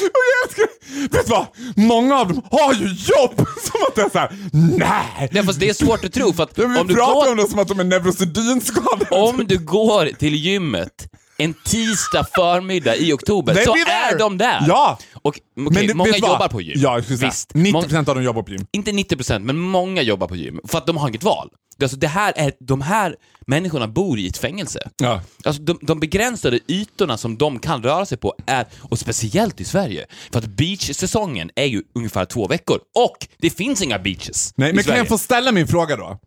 [0.00, 1.46] Och jag älskar- Vet du vad?
[1.76, 3.34] Många av dem har ju jobb!
[3.62, 4.32] Som att det är såhär,
[4.78, 5.28] nej!
[5.32, 7.36] Nej, fast det är svårt att tro, för att Vi om du, pratar går, om
[7.36, 9.06] dem som att de är neurosedynskadade.
[9.10, 14.64] om du går till gymmet en tisdag förmiddag i oktober, så är de där.
[14.68, 14.98] Ja.
[15.14, 16.20] Och okej, det- många vad?
[16.20, 16.74] jobbar på gym.
[16.76, 17.52] Ja, Visst.
[17.54, 18.66] 90% av dem jobbar på gym.
[18.72, 20.60] inte 90% men många jobbar på gym.
[20.68, 21.48] För att de har inget val.
[21.82, 24.90] Alltså det här är, de här människorna bor i ett fängelse.
[25.02, 25.22] Ja.
[25.44, 29.64] Alltså de, de begränsade ytorna som de kan röra sig på är, och speciellt i
[29.64, 32.78] Sverige, för att beachsäsongen är ju ungefär två veckor.
[32.94, 35.00] Och det finns inga beaches Nej, i men kan Sverige.
[35.00, 36.18] jag få ställa min fråga då?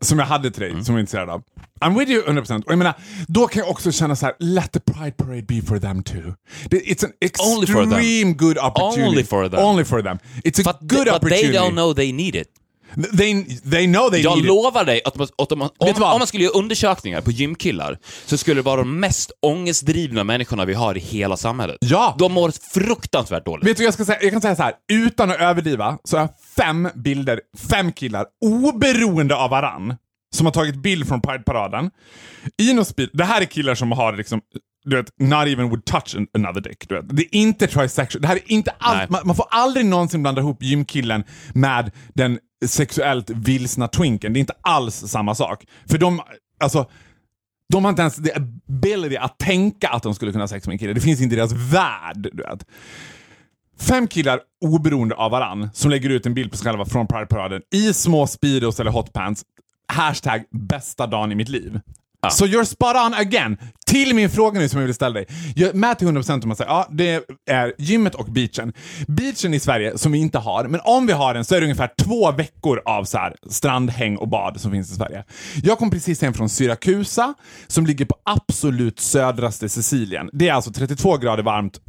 [0.00, 0.84] Som jag hade till dig, Mm.
[0.84, 1.42] som jag är intresserad av.
[1.80, 2.64] I'm with you 100%.
[2.64, 2.94] Och jag menar,
[3.28, 6.34] då kan jag också känna så här: let the pride parade be for them too.
[6.70, 9.02] It's an extreme good opportunity.
[9.08, 9.60] Only for them.
[9.60, 10.18] Only for them.
[10.44, 11.46] It's a But, good but opportunity.
[11.48, 12.48] they don't know they need it.
[13.18, 14.48] They, they know they Jag need it.
[14.48, 17.98] lovar dig att, man, att om, man, om, om man skulle göra undersökningar på gymkillar
[18.26, 21.76] så skulle det vara de mest ångestdrivna människorna vi har i hela samhället.
[21.80, 22.16] Ja.
[22.18, 23.66] De mår fruktansvärt dåligt.
[23.66, 24.18] Vet du jag ska säga?
[24.22, 28.26] Jag kan säga så här, utan att överdriva, så har jag fem bilder, fem killar,
[28.44, 29.94] oberoende av varann,
[30.34, 31.90] som har tagit bild från Pride-paraden.
[32.62, 34.40] I någon speed, det här är killar som har liksom,
[34.84, 36.88] du vet, not even would touch an- another dick.
[36.88, 37.16] Du vet.
[37.16, 38.22] Det är inte trisexual.
[38.22, 39.10] Det här är inte allt.
[39.10, 44.32] Man, man får aldrig någonsin blanda ihop gymkillen med den sexuellt vilsna twinken.
[44.32, 45.64] Det är inte alls samma sak.
[45.90, 46.20] För de,
[46.60, 46.86] alltså,
[47.72, 50.74] de har inte ens the ability att tänka att de skulle kunna ha sex med
[50.74, 50.92] en kille.
[50.92, 52.30] Det finns inte i deras värld.
[52.32, 52.66] Du vet.
[53.80, 57.62] Fem killar oberoende av varann som lägger ut en bild på sig själva från Pride-paraden
[57.74, 59.44] i små Speedos eller hotpants.
[59.88, 61.80] Hashtag bästa dagen i mitt liv.
[62.30, 63.58] Så you're spot on again.
[63.86, 65.26] Till min fråga nu som jag vill ställa dig.
[65.56, 68.72] Jag med till 100% om man säger ja, det är gymmet och beachen.
[69.06, 71.64] Beachen i Sverige, som vi inte har, men om vi har den så är det
[71.64, 75.24] ungefär två veckor av så här, strandhäng och bad som finns i Sverige.
[75.62, 77.34] Jag kom precis hem från Syrakusa,
[77.66, 80.30] som ligger på absolut södraste Sicilien.
[80.32, 81.80] Det är alltså 32 grader varmt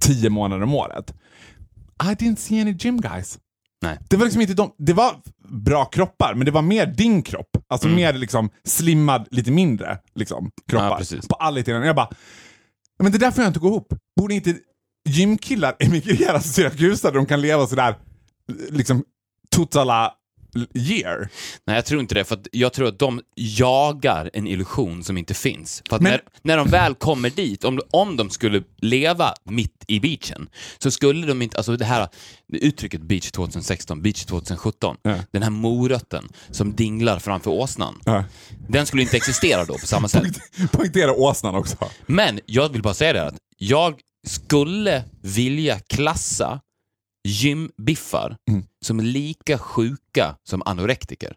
[0.00, 1.14] 10 månader om året.
[2.02, 3.38] I didn't see any gym guys.
[3.82, 3.98] Nej.
[4.08, 5.14] Det var liksom inte de, det var
[5.48, 7.50] bra kroppar, men det var mer din kropp.
[7.68, 11.02] Alltså mer liksom slimmad, lite mindre liksom, kroppar.
[11.10, 11.82] Ja, på alla tiden.
[11.82, 12.08] Jag bara,
[13.02, 13.94] men det där får jag inte gå ihop.
[14.20, 14.56] Borde inte
[15.08, 17.96] gymkillar emigrera till Syrakusa där de kan leva sådär,
[18.70, 19.04] liksom
[19.50, 20.12] totala
[20.74, 21.28] year?
[21.66, 25.18] Nej, jag tror inte det, för att jag tror att de jagar en illusion som
[25.18, 25.82] inte finns.
[25.88, 30.00] För Men- när, när de väl kommer dit, om, om de skulle leva mitt i
[30.00, 32.08] beachen, så skulle de inte, alltså det här
[32.52, 35.16] uttrycket beach 2016, beach 2017, Ja.
[35.30, 38.24] den här morötten som dinglar framför åsnan, Ja.
[38.68, 40.36] den skulle inte existera då på samma sätt.
[40.72, 41.76] Poängtera åsnan också.
[42.06, 43.94] Men jag vill bara säga det här, att jag
[44.26, 46.60] skulle vilja klassa
[47.24, 48.64] gymbiffar Mm.
[48.84, 51.36] som lika sjuka som anorektiker.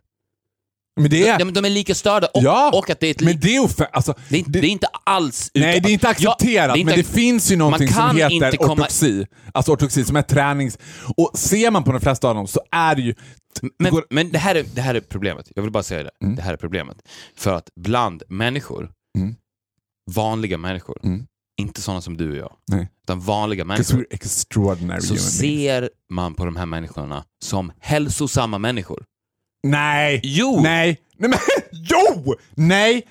[0.99, 1.45] Men det är...
[1.45, 3.55] Men de är lika störda och, Ja, och att det är ett li- men det
[3.55, 5.51] är ofe- alltså, det, är, inte- det är inte alls...
[5.53, 7.93] Nej, det är inte accepterat, Ja, det är inte- men det finns ju någonting man
[7.93, 9.25] kan som heter inte komma- ortoxi.
[9.53, 10.77] Alltså ortoxi som är tränings...
[11.17, 13.15] Och ser man på de flesta av dem så är det ju...
[13.79, 15.51] Men, går- men det, här är, det här är problemet.
[15.55, 16.11] Jag vill bara säga det.
[16.23, 16.35] Mm.
[16.35, 16.97] Det här är problemet.
[17.35, 19.35] För att bland människor, Mm.
[20.11, 21.25] vanliga människor, Mm.
[21.57, 22.87] Inte sådana som du och jag, Nej.
[23.03, 29.03] utan vanliga människor, we're extraordinary så ser man på de här människorna som hälsosamma människor.
[29.63, 30.19] Nej!
[30.23, 30.59] Jo!
[30.63, 31.01] Nej!
[31.17, 31.39] Nej men
[31.71, 32.35] jo!
[32.55, 33.07] Nej!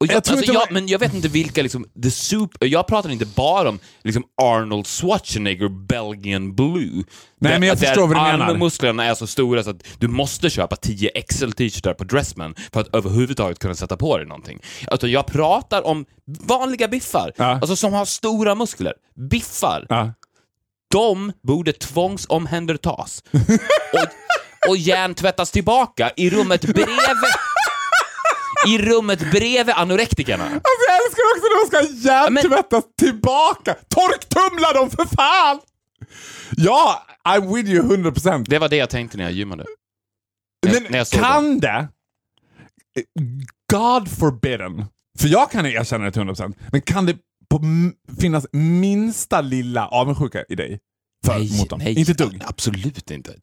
[0.00, 2.66] Och jag, Jag tror alltså, inte jag, men jag vet inte vilka, liksom, the super,
[2.66, 7.04] jag pratar inte bara om liksom, Arnold Schwarzenegger Belgian Blue.
[7.40, 8.46] Nej, men jag där förstår vad du menar.
[8.54, 12.80] armmusklerna är så stora så att du måste köpa 10 XL t-shirtar på Dressman för
[12.80, 14.60] att överhuvudtaget kunna sätta på dig någonting.
[14.86, 16.04] Alltså, jag pratar om
[16.40, 17.44] vanliga biffar, Ja.
[17.44, 18.92] alltså som har stora muskler.
[19.30, 19.86] Biffar.
[19.88, 20.12] Ja.
[20.90, 23.22] De borde tvångsomhändertas
[23.92, 26.86] och, och hjärntvättas tillbaka i rummet bredvid
[28.66, 30.44] i rummet bredvid anorektikerna.
[30.44, 33.74] Alltså jag älskar också när de ska hjärntvättas tillbaka!
[33.88, 35.60] Torktumla dem för fan!
[36.56, 38.44] Ja, I'm with you 100%.
[38.48, 39.64] Det var det jag tänkte när jag gymmade.
[40.66, 41.88] Men när jag kan det,
[43.72, 44.84] God forbidden,
[45.18, 47.16] för jag kan erkänna det till 100%, men kan det
[47.50, 47.60] på
[48.20, 50.80] finnas minsta lilla avundsjuka i dig?
[51.26, 51.80] För, mot dem?
[51.80, 52.42] Inte ett dugg?
[52.46, 53.34] Absolut inte.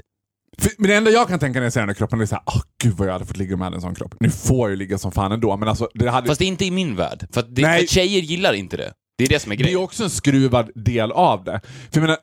[0.77, 2.61] Men det enda jag kan tänka när jag ser den här kroppen är såhär, åh
[2.83, 4.15] gud vad jag hade fått ligga med en sån kropp.
[4.19, 6.27] Nu får jag ju ligga som fan ändå, men alltså det hade...
[6.27, 7.27] Fast det är inte i min värld.
[7.33, 7.79] För, det, Nej.
[7.79, 8.93] för tjejer gillar inte det.
[9.17, 9.79] Det är det som är Det är grejen.
[9.79, 11.61] också en skruvad del av det.
[11.63, 12.17] För jag menar,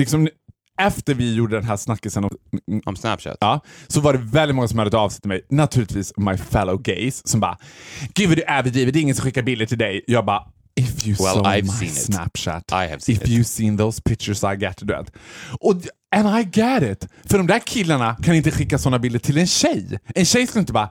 [0.00, 0.28] liksom,
[0.80, 2.30] efter vi gjorde den här snackisen om,
[2.86, 3.36] Om Snapchat.
[3.40, 6.82] ja, så var det väldigt många som hörde av sig till mig, naturligtvis my fellow
[6.82, 7.58] gays, som bara
[8.14, 10.04] “Gud vad du överdriver, det är ingen som skickar bilder till dig”.
[10.06, 10.42] Jag bara
[10.80, 13.28] “If you Well, saw I've my snapchat, I have seen if it.
[13.28, 14.78] you seen those pictures I get”.
[14.80, 15.12] Du vet.
[15.60, 15.74] Och,
[16.16, 17.08] and I get it.
[17.24, 19.98] För de där killarna kan inte skicka såna bilder till en tjej.
[20.14, 20.90] En tjej skulle inte bara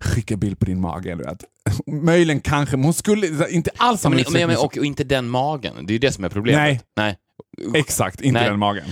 [0.00, 1.14] skicka bild på din mage.
[1.14, 1.44] Du vet.
[1.86, 5.28] Möjligen kanske, men hon skulle inte alls Ja, men, men, men, och, och inte den
[5.28, 5.74] magen.
[5.86, 6.60] Det är ju det som är problemet.
[6.60, 6.80] Nej.
[6.96, 7.18] Nej.
[7.74, 8.50] Exakt, inte Nej.
[8.50, 8.84] den magen.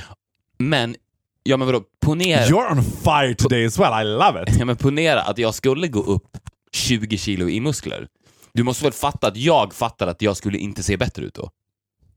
[0.59, 0.97] Men,
[1.43, 4.57] ja men vadå, ponera, You're on fire today as well, I love it.
[4.59, 6.39] ja, men ponera att jag skulle gå upp
[6.73, 8.09] 20 kilo i muskler.
[8.55, 11.51] Du måste väl fatta att jag fattar att jag skulle inte se bättre ut då?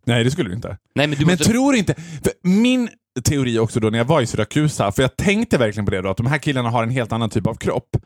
[0.06, 0.78] Nej, det skulle du inte.
[0.96, 1.46] Nej men du Men måste...
[1.46, 1.96] tror inte...
[2.44, 2.90] Min
[3.24, 6.10] teori också då när jag var i Syrakusa, för jag tänkte verkligen på det då,
[6.10, 7.98] att de här killarna har en helt annan typ av kropp.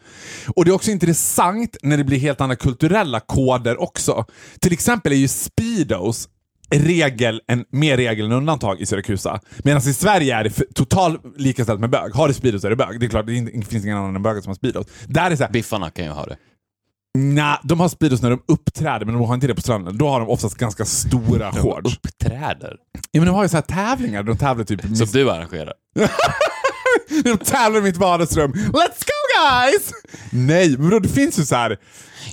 [0.56, 4.26] Och det är också intressant när det blir helt andra kulturella koder också.
[4.62, 6.30] Till exempel är ju speedos
[6.72, 9.40] regel, en, mer regel än undantag i Syrakusa.
[9.64, 12.14] Medan i Sverige är det totalt likaställt med bög.
[12.14, 13.00] Har du speedos är det bög.
[13.00, 14.88] Det är klart, det är det finns ingen annan än bögar som har speedos.
[15.08, 16.38] Där är det såhär, Biffarna kan ju ha det.
[17.18, 19.98] Nej, de har speedos när de uppträder, men de har inte det på stranden.
[19.98, 21.98] Då har de oftast ganska stora shorts.
[21.98, 22.78] Uppträder.
[23.12, 24.82] Ja, men de har ju så här tävlingar, de tävlar typ...
[24.82, 25.74] Som du arrangerar.
[27.24, 28.52] De tävlar i mitt vardagsrum.
[28.54, 29.92] Let's go guys!
[30.32, 31.78] Nej, men då, det finns ju så här.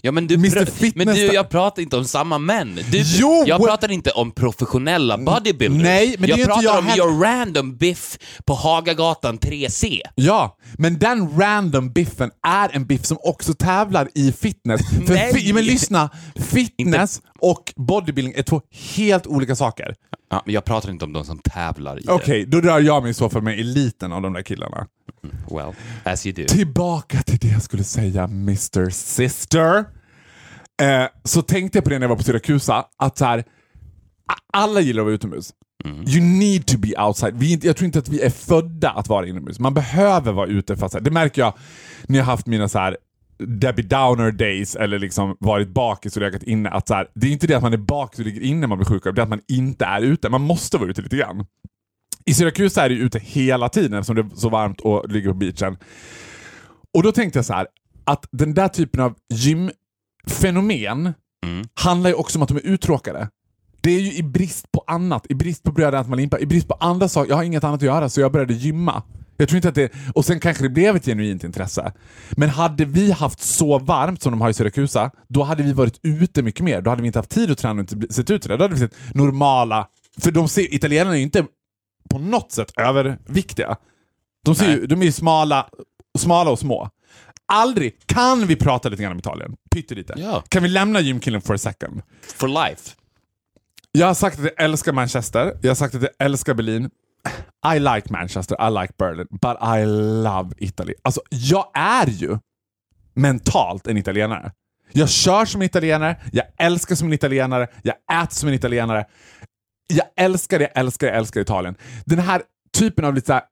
[0.03, 0.65] Ja, men, du Mr.
[0.65, 2.75] Fitness- men du, jag pratar inte om samma män.
[2.91, 3.45] Du, Jo!
[3.47, 5.83] Jag pratar inte om professionella bodybuilders.
[5.83, 7.05] Nej, men det är jag inte pratar jag om heller.
[7.05, 10.01] your random biff på Hagagatan 3C.
[10.15, 14.81] Ja, men den random biffen är en biff som också tävlar i fitness.
[15.07, 15.35] För Nej.
[15.35, 16.11] fi- men lyssna,
[16.51, 18.61] fitness och bodybuilding är två
[18.97, 19.95] helt olika saker.
[20.29, 23.11] Ja, men jag pratar inte om de som tävlar i Okej, då rör jag mig
[23.11, 24.87] i så fall med eliten av de där killarna.
[25.23, 25.55] det.
[25.55, 25.73] Well,
[26.05, 26.45] as you do.
[26.49, 29.85] Tillbaka till det jag skulle säga, Mr Sister.
[30.83, 33.45] Eh, så tänkte jag på det när jag var på Syrakusa, att så här,
[34.53, 35.53] alla gillar att vara utomhus.
[35.85, 37.35] You need to be outside.
[37.37, 39.59] Vi, jag tror inte att vi är födda att vara inomhus.
[39.59, 40.75] Man behöver vara ute.
[40.75, 41.55] Här, det märker jag
[42.07, 42.97] när jag har haft mina så här,
[43.39, 46.71] Debbie Downer days eller liksom varit bakis och legat inne.
[46.71, 48.79] Att så här, det är inte det att man är bakis och ligger inne man
[48.79, 50.29] blir sjuk, det är att man inte är ute.
[50.29, 51.47] Man måste vara ute lite grann.
[52.25, 55.35] I Syracuse är det ute hela tiden eftersom det är så varmt och ligger på
[55.35, 55.77] beachen.
[56.95, 57.67] Och då tänkte jag så här,
[58.05, 61.15] att den där typen av gymfenomen
[61.75, 63.29] handlar ju också om att de är uttråkade.
[63.81, 66.47] Det är ju i brist på annat, i brist på bröd att man limpa, i
[66.47, 67.31] brist på andra saker.
[67.31, 69.03] Jag har inget annat att göra så jag började gymma.
[69.37, 71.93] Jag tror inte att det, och sen kanske det blev ett genuint intresse.
[72.31, 76.01] Men hade vi haft så varmt som de har i Syrakusa, då hade vi varit
[76.03, 76.81] ute mycket mer.
[76.81, 78.59] Då hade vi inte haft tid att träna och inte sett ut sådär.
[78.59, 79.89] Då hade vi sett normala...
[80.19, 81.47] För de ser, italienarna är ju inte
[82.11, 83.77] på något sätt överviktiga.
[84.45, 85.67] De, ser ju, de är ju smala,
[86.19, 86.91] smala och små.
[87.47, 89.57] Aldrig kan vi prata lite grann om Italien.
[89.71, 90.15] Pyttelite.
[90.17, 90.45] Ja.
[90.49, 92.03] Kan vi lämna gymkillen for a second?
[92.37, 92.91] For life.
[93.93, 95.59] Jag har sagt att jag älskar Manchester.
[95.63, 96.91] Jag har sagt att jag älskar Berlin.
[97.75, 99.85] I like Manchester, I like Berlin, but I
[100.23, 100.95] love Italy.
[101.03, 102.39] Alltså, jag är ju
[103.15, 104.53] mentalt en italienare.
[104.93, 109.07] Jag kör som en italienare, jag älskar som en italienare, jag äter som en italienare.
[109.89, 111.75] Jag älskar, jag älskar, jag älskar Italien.
[112.05, 112.43] Den här
[112.79, 113.43] typen av lite så här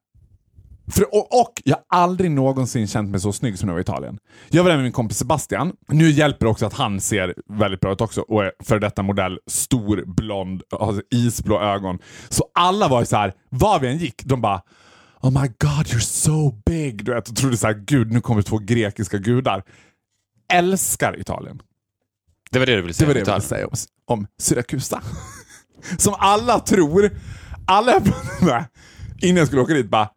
[0.90, 3.80] för, och, och jag har aldrig någonsin känt mig så snygg som när jag var
[3.80, 4.18] i Italien.
[4.50, 5.72] Jag var där med min kompis Sebastian.
[5.88, 9.02] Nu hjälper det också att han ser väldigt bra ut också och är för detta
[9.02, 11.98] modell, stor, blond, har isblå ögon.
[12.28, 14.62] Så alla var ju så här, var vi än gick, de bara
[15.20, 17.04] Oh my god you're so big.
[17.04, 19.62] Du vet, och trodde så här, gud nu kommer två grekiska gudar.
[20.52, 21.60] Älskar Italien.
[22.50, 23.06] Det var det du ville Det säga.
[23.06, 23.74] var det jag ville säga om,
[24.06, 25.02] om Syrakusa.
[25.98, 27.10] Som alla tror,
[27.66, 27.92] alla
[29.22, 30.08] innan jag skulle åka dit bara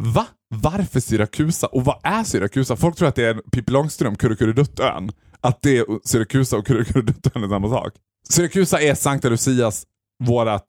[0.00, 0.26] Va?
[0.48, 1.66] Varför Syrakusa?
[1.66, 2.76] Och vad är Syrakusa?
[2.76, 5.10] Folk tror att det är Pippi Långstrump, Kurrekurreduttön.
[5.40, 7.92] Att det är Syrakusa och Kurrekurreduttön är samma sak.
[8.28, 9.86] Syrakusa är Sankta Lucias,
[10.24, 10.64] vårat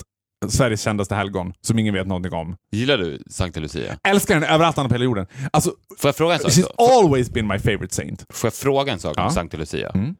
[0.47, 2.55] Sveriges kändaste helgon, som ingen vet någonting om.
[2.71, 3.97] Gillar du Sankta Lucia?
[4.03, 5.27] Älskar den överallt annat på hela jorden.
[5.51, 6.51] Alltså, Får jag fråga en sak?
[6.51, 6.83] she's då?
[6.83, 8.25] always been my favorite saint.
[8.29, 9.29] Får jag fråga en sak om Ja.
[9.29, 9.89] Sankta Lucia?
[9.89, 10.15] Mm.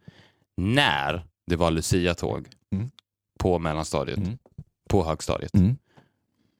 [0.58, 2.89] När det var Lucia-tåg Mm.
[3.39, 4.38] på mellanstadiet, Mm.
[4.89, 5.78] på högstadiet, Mm.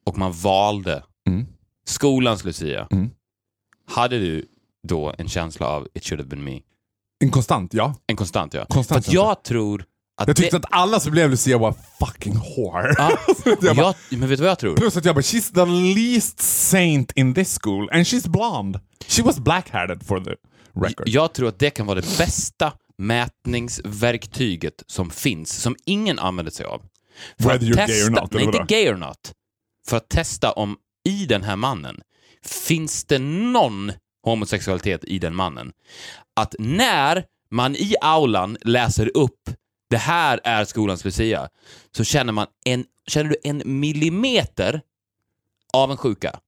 [0.06, 1.46] och man valde Mm.
[1.90, 3.10] Skolans Lucia, Mm.
[3.90, 4.46] hade du
[4.88, 6.60] då en känsla av it should have been me?
[7.24, 7.94] En konstant, ja.
[8.06, 8.64] En konstant ja.
[8.68, 9.84] Konstant För jag tror
[10.20, 10.66] att Jag tyckte det...
[10.66, 12.94] att alla som blev Lucia var fucking whore.
[12.98, 13.18] Ja,
[13.62, 14.76] jag bara, jag, men vet du vad jag tror?
[14.76, 18.80] Plus att jag bara, she's the least saint in this school and she's blonde.
[19.06, 20.30] She was black-headed for the
[20.80, 21.08] record.
[21.08, 26.66] Jag tror att det kan vara det bästa mätningsverktyget som finns, som ingen använder sig
[26.66, 26.82] av.
[27.40, 29.32] För Whether att you're gay or not, nej, inte gay or not.
[29.88, 32.00] För att testa om i den här mannen
[32.44, 35.72] finns det någon homosexualitet i den mannen.
[36.36, 39.50] Att när man i aulan läser upp
[39.90, 41.48] det här är skolans Lucia,
[41.96, 44.80] så känner man en, känner du en millimeter
[45.72, 46.40] avundsjuka,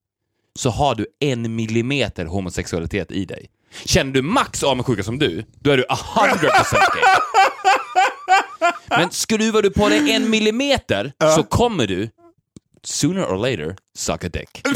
[0.55, 3.49] så har du en millimeter homosexualitet i dig.
[3.85, 7.03] Känner du max avundsjuka som du, då är du 100% gay.
[8.97, 12.09] Men skruvar du på dig en millimeter så kommer du,
[12.83, 14.61] sooner or later, suck a dick.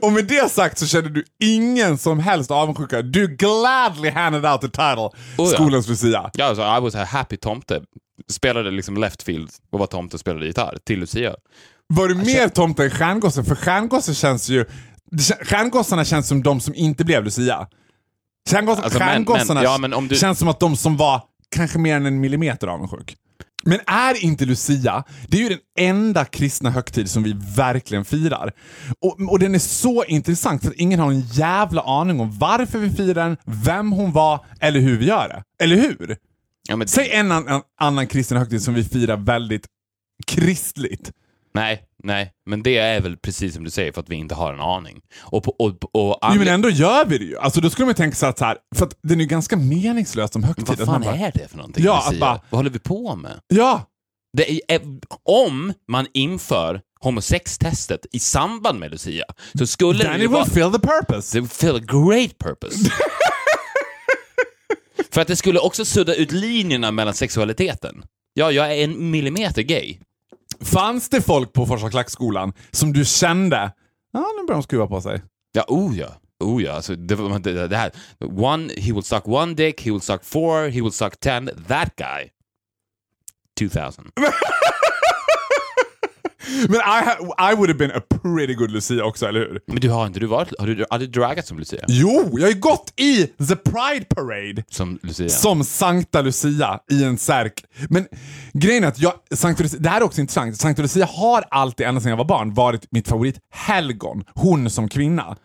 [0.00, 3.02] Och med det sagt så känner du ingen som helst avundsjuka.
[3.02, 5.46] Du gladly handed out the title Oh ja.
[5.46, 6.30] Skolans Lucia.
[6.34, 7.82] Ja, alltså, I was a happy tomte.
[8.30, 11.34] Spelade liksom left field och var tomte och spelade gitarr till Lucia.
[11.86, 13.44] Var du mer tomte än stjärngosse?
[13.44, 14.64] För stjärngosse känns ju...
[15.42, 17.66] Stjärngossarna känns som de som inte blev Lucia.
[18.50, 21.22] Stjärngoss, Alltså, stjärngossarna men- ja, men du- känns som att de som var
[21.54, 23.16] kanske mer än en millimeter avundsjuk.
[23.64, 28.52] Men är inte Lucia, det är ju den enda kristna högtid som vi verkligen firar.
[29.00, 32.78] Och, och den är så intressant för att ingen har en jävla aning om varför
[32.78, 35.64] vi firar den, vem hon var eller hur vi gör det.
[35.64, 36.16] Eller hur?
[36.68, 39.66] Ja, men, Säg en an, annan kristen högtid som vi firar väldigt
[40.26, 41.12] kristligt.
[41.54, 44.52] Nej, nej, men det är väl precis som du säger för att vi inte har
[44.54, 45.00] en aning.
[45.20, 47.38] Och, på, och, och, Jo, men ändå gör vi det ju.
[47.38, 50.32] Alltså, då skulle man tänka att så här, för att den är ju ganska meningslös
[50.32, 50.66] som högtid.
[50.68, 51.84] Vad fan bara- är det för någonting?
[51.84, 53.40] Ja, att bara- Vad håller vi på med?
[53.48, 53.88] Ja,
[54.68, 54.80] är,
[55.24, 59.24] om man inför homosextestet i samband med Lucia
[59.58, 60.44] så skulle then det it ju vara...
[60.44, 61.36] will fill the purpose.
[61.36, 62.90] Det will fill a great purpose.
[65.10, 68.02] För att det skulle också sudda ut linjerna mellan sexualiteten.
[68.34, 69.98] Ja, jag är en millimeter gay.
[70.64, 73.72] Fanns det folk på Forsa Klackskolan som du kände,
[74.12, 75.22] ja nu börjar de skruva på sig.
[75.52, 76.08] Ja, oh ja.
[76.40, 77.90] Oh ja, alltså det, det, det här.
[78.20, 81.50] One, he will suck one dick, he will suck four, he will suck ten.
[81.68, 82.30] That guy.
[83.58, 84.10] 2000.
[86.68, 89.60] Men I, I would have been a pretty good Lucia också, eller hur?
[89.66, 91.84] Men du har inte du varit, har du aldrig dragat som Lucia?
[91.88, 95.28] Jo, jag har ju gått i the Pride Parade Som Lucia?
[95.28, 97.64] som Sankta Lucia i en särk.
[97.88, 98.06] Men
[98.52, 100.56] grejen är att jag, Sankta Lucia, det här är också intressant.
[100.56, 104.24] Sankta Lucia har alltid, ända sedan jag var barn, varit mitt favorithelgon.
[104.34, 105.36] Hon som kvinna.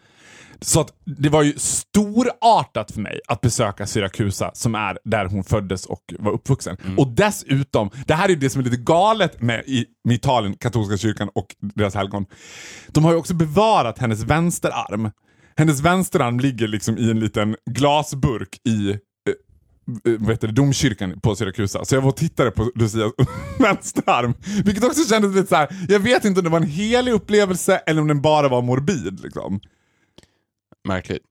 [0.61, 5.43] Så att det var ju storartat för mig att besöka Syrakusa som är där hon
[5.43, 6.77] föddes och var uppvuxen.
[6.83, 6.99] Mm.
[6.99, 10.53] Och dessutom, det här är ju det som är lite galet med, i, med Italien,
[10.53, 12.25] katolska kyrkan och deras helgon.
[12.87, 15.11] De har ju också bevarat hennes vänsterarm.
[15.55, 18.97] Hennes vänsterarm ligger liksom i en liten glasburk i eh,
[20.19, 21.85] vad heter det, domkyrkan på Syrakusa.
[21.85, 23.11] Så jag var och tittade på Lucias
[23.59, 24.33] vänsterarm.
[24.65, 25.69] Vilket också kändes lite så här.
[25.89, 29.19] jag vet inte om det var en helig upplevelse eller om den bara var morbid.
[29.23, 29.59] Liksom.
[30.87, 31.23] Märkligt.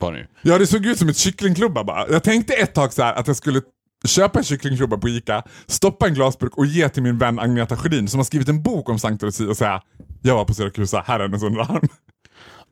[0.00, 0.26] Var nu.
[0.42, 2.08] Ja, det såg ut som ett kycklingklubba bara.
[2.08, 3.60] Jag tänkte ett tag så här att jag skulle
[4.06, 8.08] köpa en kycklingklubba på Ica, stoppa en glasburk och ge till min vän Agneta Sjödin
[8.08, 9.82] som har skrivit en bok om Sankta Lucia och säga
[10.22, 11.88] jag var på Syrakusa, här är hennes underarm.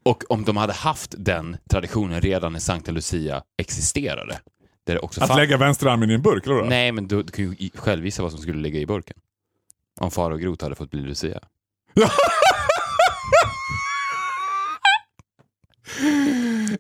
[0.04, 4.38] Och om de hade haft den traditionen redan när Sankta Lucia existerade.
[4.86, 6.62] Där det också Att fann- lägga vänsterarmen i en burk, eller?
[6.64, 9.16] Nej, men du, du kan ju själv gissa vad som skulle ligga i burken.
[10.00, 11.40] Om Faro och Groth hade fått bli Lucia.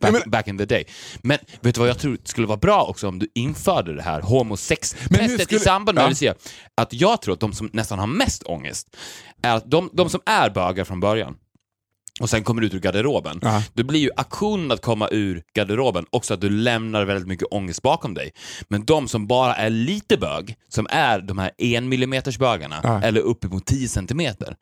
[0.00, 0.84] Back, men- back in the day.
[1.22, 4.20] Men vet du vad jag tror skulle vara bra också om du införde det här
[4.20, 6.34] homosex-testet i skulle- samband med Ja.
[6.76, 8.96] Att jag tror att de som nästan har mest ångest
[9.42, 11.34] är att de, de som är bögar från början
[12.22, 13.38] och sen kommer ut ur garderoben.
[13.42, 13.62] Ja.
[13.74, 17.82] Då blir ju aktionen att komma ur garderoben också att du lämnar väldigt mycket ångest
[17.82, 18.30] bakom dig.
[18.68, 23.02] Men de som bara är lite bög, som är de här en millimeters bögarna Ja.
[23.02, 24.56] eller uppemot 10 centimeter,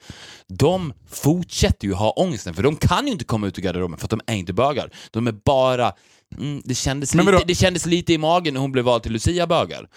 [0.49, 4.07] de fortsätter ju ha ångesten för de kan ju inte komma ut ur garderoben för
[4.07, 4.91] att de är inte bögar.
[5.11, 5.93] De är bara,
[6.39, 9.89] mm, det, kändes lite, det kändes lite i magen när hon blev vald till Lucia-bögar.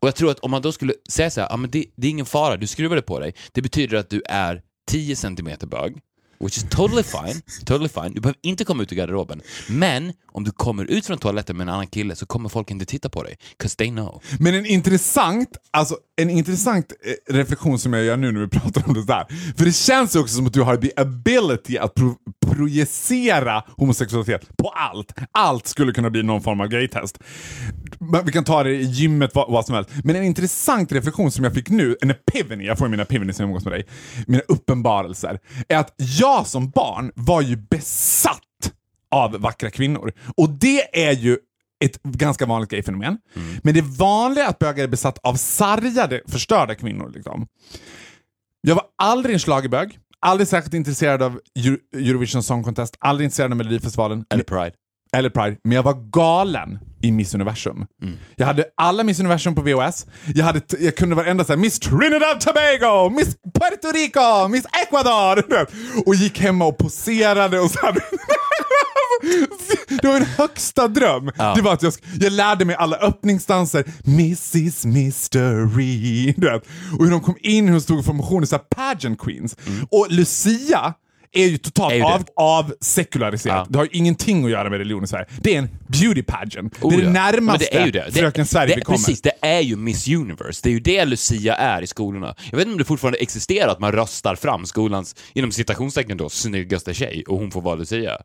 [0.00, 2.06] Och jag tror att om man då skulle säga så här, ah, men det, det
[2.06, 3.34] är ingen fara, du skruvade på dig.
[3.52, 5.96] Det betyder att du är 10 centimeter bög.
[6.40, 8.14] Which is totally fine, totally fine.
[8.14, 9.40] Du behöver inte komma ut ur garderoben.
[9.68, 12.84] Men om du kommer ut från toaletten med en annan kille så kommer folk inte
[12.84, 13.36] titta på dig.
[13.62, 14.22] 'Cause they know.
[14.38, 16.92] Men en intressant, alltså, en intressant
[17.28, 19.26] eh, reflektion som jag gör nu när vi pratar om det där.
[19.56, 21.94] För det känns också som att du har the ability att
[22.50, 25.14] projicera homosexualitet på allt.
[25.32, 27.18] Allt skulle kunna bli någon form av gaytest.
[28.24, 29.90] Vi kan ta det i gymmet, vad, vad som helst.
[30.04, 33.44] Men en intressant reflektion som jag fick nu, en epiphany, jag får mina epiphanies när
[33.44, 33.86] jag umgås med dig,
[34.26, 35.38] mina uppenbarelser,
[35.68, 38.72] är att jag som barn var ju besatt
[39.10, 40.12] av vackra kvinnor.
[40.36, 41.38] Och det är ju
[41.84, 43.18] ett ganska vanligt gayfenomen.
[43.62, 47.12] Men det vanliga är att bögar är besatt av sargade, förstörda kvinnor.
[47.14, 47.46] Liksom.
[48.60, 53.50] Jag var aldrig en schlagerbög, aldrig särskilt intresserad av Euro- Eurovision Song Contest, aldrig intresserad
[53.50, 54.24] av Melodifestivalen.
[54.30, 54.72] Eller pride.
[55.12, 57.86] Eller Pride, men jag var galen i Miss Universum.
[58.36, 60.06] Jag hade alla Miss Universum på VHS.
[60.34, 65.66] Jag, hade jag kunde varenda så här, Miss Trinidad Tobago, Miss Puerto Rico, Miss Ecuador.
[66.06, 68.00] Och gick hemma och poserade och så hade...
[70.02, 71.30] Det var en högsta dröm.
[71.36, 71.54] Ja.
[71.54, 73.84] Det var att jag, jag lärde mig alla öppningsdanser.
[74.06, 76.34] Mrs Mystery.
[76.98, 79.56] Och hur de kom in, hur de stod i formation, så här pageant queens.
[79.90, 80.94] Och Lucia
[81.32, 81.92] är ju totalt.
[81.92, 82.06] Är ju det.
[82.06, 83.56] av, avsekulariserat.
[83.56, 83.66] Ja.
[83.68, 85.26] Det har ju ingenting att göra med religion i Sverige.
[85.40, 86.78] Det är en beauty pageant.
[86.80, 88.12] Oh, det är det närmaste det är ju det.
[88.12, 88.98] Fröken Sverige det, vi kommer.
[88.98, 90.60] Precis, det är ju Miss Universe.
[90.62, 92.34] Det är ju det Lucia är i skolorna.
[92.50, 96.28] Jag vet inte om det fortfarande existerar att man röstar fram skolans, inom citationstecken då,
[96.28, 98.18] snyggaste tjej och hon får vara Lucia.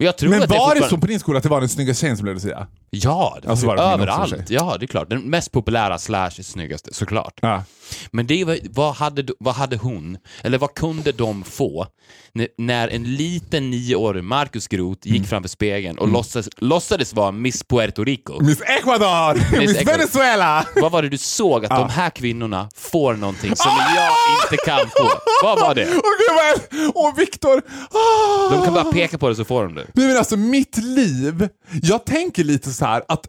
[0.00, 2.24] Men var det fortfarande- så på din skola att det var den snygga tjejen som
[2.24, 2.66] blev Lucia?
[2.90, 4.50] Ja, det Alltså var det överallt.
[4.50, 5.10] Ja, det är klart.
[5.10, 7.38] Den mest populära slash snyggaste, såklart.
[7.42, 7.64] Ja.
[8.10, 11.86] Men det var, vad, hade, vad hade hon, eller vad kunde de få
[12.32, 15.28] när, när en liten nioårig Marcus Groth gick Mm.
[15.28, 18.40] framför spegeln och låtsades, låtsades vara Miss Puerto Rico?
[18.44, 19.34] Miss Ecuador!
[19.58, 19.98] Miss, Ecuador.
[19.98, 20.66] Venezuela!
[20.76, 24.12] Vad var det du såg att de här kvinnorna får någonting som jag
[24.52, 25.08] inte kan få?
[25.42, 25.84] Vad var det?
[25.84, 26.02] Och
[26.70, 26.90] gud.
[26.94, 27.62] Och Viktor!
[27.90, 28.50] Ah.
[28.54, 29.86] De kan bara peka på det så får de det.
[29.92, 31.48] Nej men alltså mitt liv,
[31.82, 33.26] jag tänker lite så här att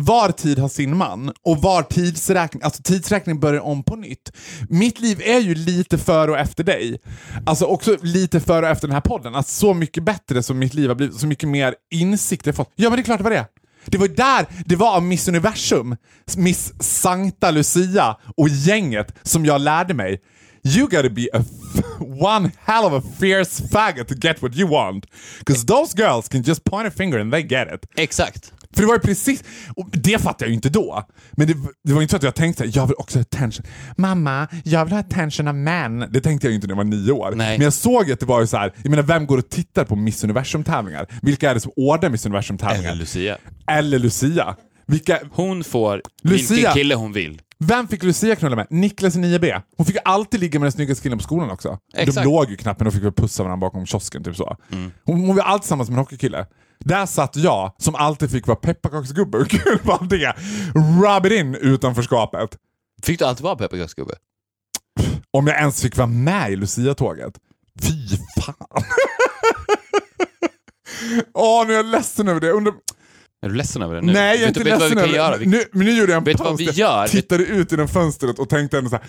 [0.00, 4.32] var tid har sin man och var tidsräkning, alltså tidsräkning börjar om på nytt.
[4.68, 7.00] Mitt liv är ju lite före och efter dig.
[7.46, 9.34] Alltså också lite före och efter den här podden.
[9.34, 12.72] Alltså så mycket bättre som mitt liv har blivit, så mycket mer insikt jag fått.
[12.76, 13.46] Ja men det är klart det var det.
[13.84, 15.96] Det var där, det var av Miss Universum,
[16.36, 20.20] Miss Sankta Lucia och gänget som jag lärde mig.
[20.64, 21.42] You gotta be a
[22.00, 25.06] one hell of a fierce faggot to get what you want.
[25.38, 27.86] Because those girls can just point a finger and they get it.
[27.96, 28.52] Exakt.
[28.74, 29.44] För det var ju precis,
[29.92, 31.04] det fattade jag ju inte då.
[31.32, 31.54] Men det,
[31.84, 33.66] det var ju inte så att jag tänkte jag vill också ha attention.
[33.96, 36.08] Mamma, jag vill ha attention av män.
[36.10, 37.32] Det tänkte jag ju inte när jag var nio år.
[37.36, 37.58] Nej.
[37.58, 38.72] Men jag såg att det var ju så här.
[38.82, 41.06] jag menar vem går och tittar på Miss Universum-tävlingar?
[41.22, 42.90] Vilka är det som ordnar Miss Universum-tävlingar?
[42.90, 43.38] Eller Lucia.
[43.70, 44.56] Eller Lucia.
[44.88, 46.54] Vilka, Hon får Lucia.
[46.56, 47.42] vilken kille hon vill.
[47.58, 48.66] vem fick Lucia knulla med?
[48.70, 49.62] Niklas i 9B.
[49.76, 51.78] Hon fick ju alltid ligga med den snyggaste killen på skolan också.
[51.96, 52.16] Exakt.
[52.16, 54.56] De låg ju knappt men de fick väl pussa varandra bakom kiosken typ så.
[55.04, 56.46] Hon, hon var alltid tillsammans med en hockeykille.
[56.84, 60.34] Där satt jag, som alltid fick vara pepparkaksgubbe, och kul var det,
[60.74, 62.56] rub it in utanförskapet.
[63.02, 64.14] Fick du alltid vara pepparkaksgubbe?
[65.30, 67.34] Om jag ens fick vara med i Lucia-tåget.
[67.82, 68.54] Fy fan.
[71.34, 72.50] Åh, nu är jag ledsen över det.
[72.52, 72.74] Undrar...
[73.42, 74.12] Är du ledsen över det nu?
[74.12, 75.38] Nej, jag är inte vet ledsen över det.
[75.38, 76.60] Vi, Nu, men nu gjorde jag en Vet du vad paus.
[76.60, 77.06] vi Jag gör?
[77.08, 79.06] tittade ut genom fönstret och tänkte ändå så här.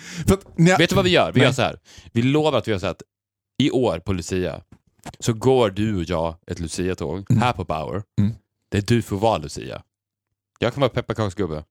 [0.56, 1.32] Jag, vet du vad vi gör?
[1.32, 1.46] Vi Nej.
[1.48, 1.78] gör så här.
[2.12, 3.02] Vi lovar att vi gör så här att
[3.62, 4.60] i år på Lucia
[5.18, 8.02] så går du och jag ett Lucia-tåg här på Bauer.
[8.20, 8.32] Mm.
[8.70, 9.82] Där du får vara Lucia.
[10.58, 11.64] Jag kan vara pepparkaksgubbe.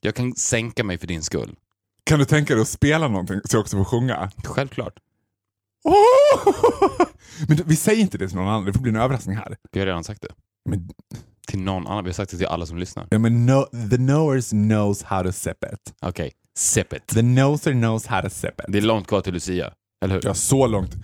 [0.00, 1.56] Jag kan sänka mig för din skull.
[2.04, 4.30] Kan du tänka dig att spela någonting så jag också får sjunga?
[4.44, 4.94] Självklart.
[5.84, 6.54] Åh!
[7.48, 9.56] Men vi säger inte det till någon annan, det får bli en överraskning här.
[9.72, 10.28] Vi har redan sagt det.
[10.70, 10.88] Men,
[11.48, 12.04] Till någon annan.
[12.04, 13.06] Vi har sagt det till alla som lyssnar.
[13.10, 15.94] ja, men no, the knowers knows how to sip it.
[16.02, 17.06] Okej, sip it.
[17.06, 18.64] The noser knows how to sip it.
[18.68, 19.72] Det är långt kvar till Lucia.
[20.04, 20.22] Eller hur?
[20.24, 20.96] Ja, så långt.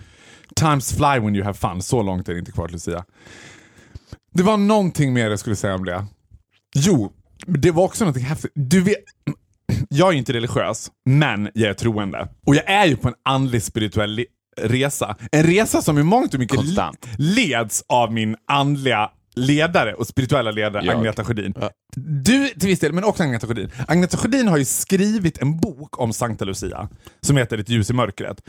[0.57, 1.83] Times fly when you have fun.
[1.83, 3.05] Så långt är det inte kvar till Lucia.
[4.33, 6.07] Det var någonting mer jag skulle säga om det.
[6.75, 7.13] Jo,
[7.47, 8.53] det var också någonting häftigt.
[8.55, 8.97] Du vet,
[9.89, 12.29] jag är inte religiös, men jag är troende.
[12.47, 14.25] Och jag är ju på en andlig spirituell
[14.57, 15.17] resa.
[15.33, 17.07] En resa som i mångt och mycket Konstant.
[17.19, 20.97] leds av min andliga ledare och spirituella ledare Jag.
[20.97, 21.55] Agneta Sjödin.
[21.61, 21.71] Ja.
[21.97, 23.71] Du till viss del, men också Agneta Sjödin.
[23.89, 26.89] Agneta Sjödin har ju skrivit en bok om Sankta Lucia
[27.21, 28.41] som heter Ett ljus i mörkret.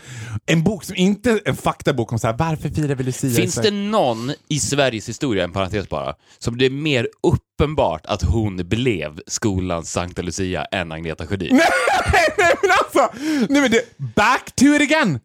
[0.46, 3.56] En bok som inte är en faktabok om så här, varför firar vi Lucia Finns
[3.56, 8.58] det någon i Sveriges historia, en parentes bara, som det är mer uppenbart att hon
[8.58, 11.56] blev skolans Sankta Lucia än Agneta Sjödin?
[12.14, 13.18] nej, nej men alltså!
[13.50, 15.20] Nej, men det, back to it again!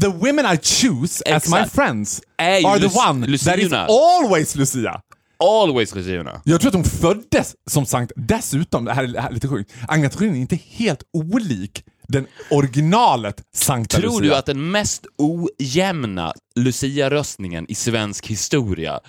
[0.00, 1.74] The women I choose as my Exakt.
[1.74, 5.00] friends Är are the one that is always Lucia.
[5.38, 6.40] Always Luciorna.
[6.44, 8.12] Jag tror att hon föddes som Sankt...
[8.16, 11.84] Dessutom, det här är, det här är lite sjukt, Agneta Sjödin är inte helt olik
[12.08, 14.20] den originalet Sankta Tror Lucia.
[14.30, 19.00] du att den mest ojämna Lucia-röstningen i svensk historia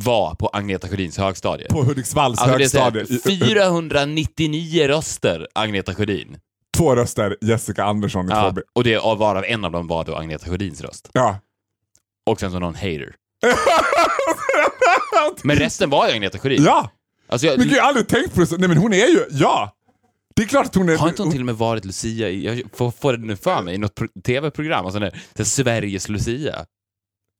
[0.00, 1.66] var på Agneta Sjödins högstadie?
[1.70, 3.02] På Hudiksvalls Alltså högstadie.
[3.08, 6.36] i- 499 röster Agneta Sjödin.
[6.76, 8.60] Två röster Jessica Andersson i Ja, 2B.
[8.72, 11.10] och det och varav en av dem var då Agneta Sjödins röst.
[11.12, 11.38] Ja.
[12.30, 13.14] Och sen så någon hater.
[15.42, 16.64] Men resten var ju Agneta Sjödin.
[16.64, 16.90] ja!
[17.28, 18.56] Alltså jag, Men gud, jag har aldrig tänkt på det så.
[18.56, 19.74] Nej men hon är ju, ja!
[20.36, 20.96] Det är klart att hon är...
[20.96, 23.62] har inte hon till och med varit Lucia i, jag får, får det nu för
[23.62, 26.66] mig, i något pro- tv-program, alltså det, det är Sveriges Lucia.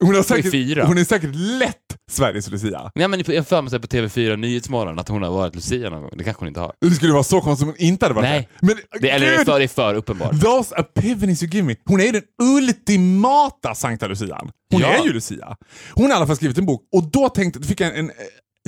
[0.07, 0.87] Hon, har säkert, fyra.
[0.87, 1.77] hon är säkert lätt
[2.11, 2.91] Sveriges Lucia.
[2.95, 5.55] Nej men jag har för mig så här på TV4 Nyhetsmorgon att hon har varit
[5.55, 6.11] Lucia någon gång.
[6.19, 6.73] Det kanske hon inte har.
[6.81, 8.49] Det skulle vara så konstigt om hon inte hade varit Nej.
[8.61, 8.67] det.
[8.67, 10.41] Men, Det, eller det är för, det är för uppenbart.
[10.41, 11.77] Those epiphanies you give me.
[11.85, 14.51] Hon är ju den ultimata Sankta Lucian.
[14.73, 14.87] Hon Ja.
[14.89, 15.57] är ju Lucia.
[15.93, 18.11] Hon har i alla fall skrivit en bok och då tänkte, fick jag en, en,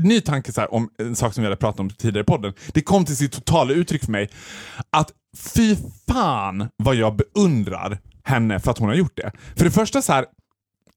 [0.00, 2.24] en ny tanke så här, om en sak som vi hade pratat om tidigare i
[2.26, 2.52] podden.
[2.72, 4.30] Det kom till sitt totala uttryck för mig
[4.90, 5.10] att
[5.54, 5.76] fy
[6.08, 9.32] fan vad jag beundrar henne för att hon har gjort det.
[9.56, 10.24] För det första så här,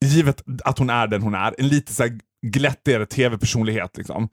[0.04, 4.28] givet att hon är den hon är, en lite så här glättigare tv-personlighet liksom.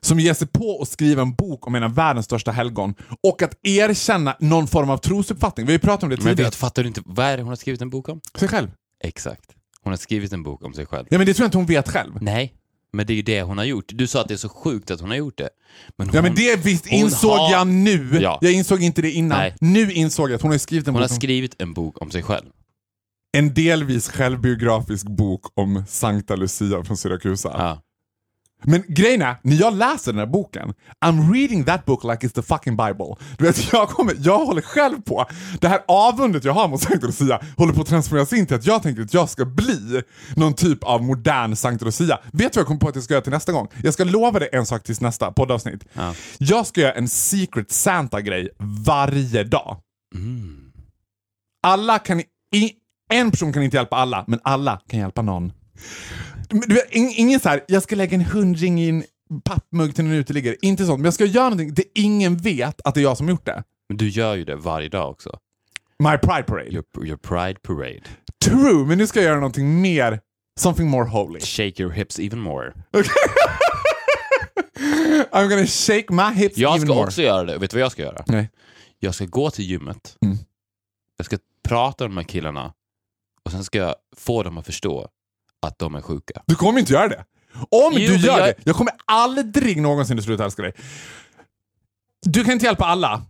[0.00, 3.42] Som ger sig på att skriva en bok om en av världens största helgon och
[3.42, 5.66] att erkänna någon form av trosuppfattning.
[5.66, 6.46] Vi har ju pratat om det Men tidigare.
[6.48, 8.20] vet, fattar du inte, vad är det hon har skrivit en bok om?
[8.38, 8.68] Sig själv.
[9.04, 9.50] Exakt.
[9.82, 11.06] Hon har skrivit en bok om sig själv.
[11.10, 12.12] Ja men det tror jag inte hon vet själv.
[12.20, 12.54] Nej,
[12.92, 13.84] men det är ju det hon har gjort.
[13.88, 15.48] Du sa att det är så sjukt att hon har gjort det.
[15.96, 18.18] Men hon, Ja men det visst hon insåg har- jag nu.
[18.20, 18.38] Ja.
[18.42, 19.38] Jag insåg inte det innan.
[19.38, 19.54] Nej.
[19.60, 22.02] Nu insåg jag att hon har skrivit en hon har bok om, skrivit en bok
[22.02, 22.46] om sig själv.
[23.36, 27.54] En delvis självbiografisk bok om Sankta Lucia från Syrakusa.
[27.58, 27.82] Ja.
[28.62, 30.74] Men grejen är, när jag läser den här boken,
[31.04, 33.16] I'm reading that book like it's the fucking bible.
[33.38, 35.26] Du vet, jag, kommer, jag håller själv på,
[35.60, 38.66] det här avundet jag har mot Sankta Lucia håller på att transformeras in till att
[38.66, 40.02] jag tänker att jag ska bli
[40.36, 42.18] någon typ av modern Sankta Lucia.
[42.32, 43.68] Vet du vad jag kommer på att jag ska göra till nästa gång?
[43.82, 45.84] Jag ska lova dig en sak tills nästa poddavsnitt.
[45.92, 46.14] Ja.
[46.38, 49.76] Jag ska göra en secret Santa-grej varje dag.
[50.14, 50.72] Mm.
[51.62, 52.22] Alla kan...
[52.54, 52.72] I,
[53.10, 55.52] en person kan inte hjälpa alla, men alla kan hjälpa någon.
[56.92, 59.04] Ingen så här, jag ska lägga en hundring i en
[59.44, 60.56] pappmugg till en uteliggare.
[60.62, 63.28] Inte sånt, men jag ska göra någonting där ingen vet att det är jag som
[63.28, 63.62] gjort det.
[63.88, 65.38] Men du gör ju det varje dag också.
[65.98, 66.70] My Pride Parade.
[66.70, 68.02] Your, your pride parade.
[68.44, 70.20] True, men nu ska jag göra någonting mer,
[70.60, 71.40] something more holy.
[71.40, 72.72] Shake your hips even more.
[75.32, 77.06] I'm gonna shake my hips Jag even ska more.
[77.06, 77.58] också göra det.
[77.58, 78.24] Vet du vad jag ska göra?
[78.26, 78.50] Nej.
[78.98, 80.16] Jag ska gå till gymmet.
[80.24, 80.36] Mm.
[81.16, 81.38] Jag ska
[81.68, 82.72] prata med de här killarna
[83.46, 85.08] och sen ska jag få dem att förstå
[85.66, 86.42] att de är sjuka.
[86.46, 87.24] Du kommer inte göra det.
[87.54, 90.72] Om Jo, du gör jag- det, jag kommer aldrig någonsin sluta älska dig.
[92.26, 93.22] Du kan inte hjälpa alla,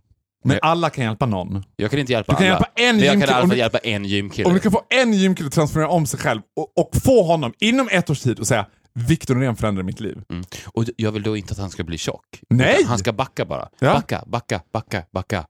[0.43, 1.63] men alla kan hjälpa någon.
[1.75, 2.53] Jag kan inte hjälpa Du kan alla.
[2.53, 4.47] hjälpa en men jag kan i alla fall hjälpa en gymkille.
[4.47, 7.53] Om du kan få en gymkille att transformera om sig själv och, och få honom
[7.59, 10.17] inom ett års tid och säga Viktor Norén förändrade mitt liv.
[10.29, 10.43] Mm.
[10.65, 12.41] Och jag vill då inte att han ska bli tjock.
[12.49, 12.83] Nej!
[12.87, 13.69] Han ska backa bara.
[13.79, 13.93] Ja.
[13.93, 15.45] Backa, backa, backa, backa.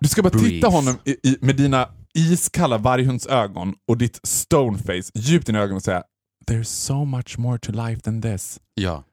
[0.00, 0.48] Du ska bara Breathe.
[0.50, 1.88] titta honom i, i, med dina
[2.18, 6.02] iskalla varghundsögon och ditt stoneface djupt i ögonen och säga
[6.46, 8.60] There's so much more to life than this.
[8.74, 9.04] Ja.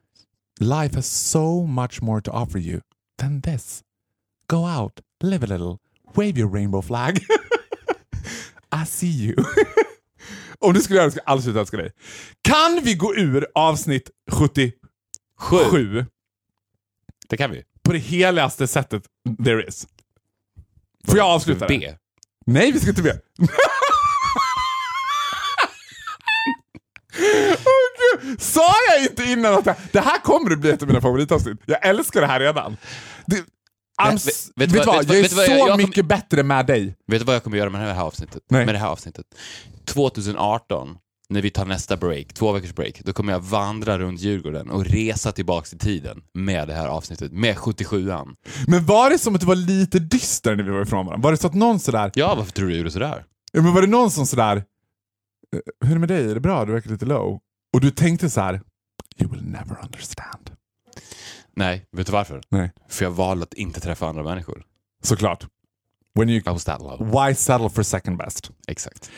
[0.60, 2.80] Life has so much more to offer you
[3.20, 3.82] than this.
[4.46, 5.76] Go out, live a little,
[6.14, 7.18] wave your rainbow flag.
[8.82, 9.34] I see you.
[10.58, 11.92] om du skulle göra det skulle jag aldrig sluta älska dig.
[12.42, 14.72] Kan vi gå ur avsnitt 77
[15.38, 16.04] Sju.
[17.28, 17.62] Det kan vi.
[17.82, 19.02] på det heligaste sättet
[19.44, 19.86] there is?
[21.04, 21.98] Får jag avsluta det?
[22.46, 23.20] Nej, vi ska inte.
[27.64, 28.42] Åh, Gud.
[28.42, 31.58] Sa jag inte innan att det, det här kommer att bli ett av mina favoritavsnitt?
[31.66, 32.76] Jag älskar det här redan.
[33.26, 35.04] Det, Vet- s- vet vet du vad- vad?
[35.04, 36.96] Jag är så jag- jag mycket bättre med dig.
[37.06, 38.42] Vet du vad jag kommer göra med det här avsnittet?
[38.50, 38.66] Nej.
[38.66, 39.26] Med det här avsnittet?
[39.84, 40.96] 2018,
[41.28, 44.84] när vi tar nästa break, två veckors break, då kommer jag vandra runt Djurgården och
[44.86, 48.34] resa tillbaks i tiden med det här avsnittet, med 77an.
[48.66, 51.24] Men var det som att du var lite dyster när vi var ifrån varandra?
[51.24, 53.24] Var det så att någon sådär, Ja, varför tror du gjorde sådär?
[53.52, 54.62] ja, men var det någon som sådär, "Eh,
[55.80, 56.30] hur är det med dig?
[56.30, 56.64] Är det bra?
[56.64, 57.40] Du verkar lite low.
[57.72, 58.60] Och du tänkte så här:
[59.20, 60.50] you will never understand.
[61.56, 62.40] Nej, vet du varför?
[62.48, 62.72] Nej.
[62.88, 64.62] För jag valde att inte träffa andra människor.
[65.02, 65.46] Såklart.
[66.14, 67.10] When you, I was that low.
[67.10, 68.50] why settle for second best?
[68.68, 69.10] Exakt.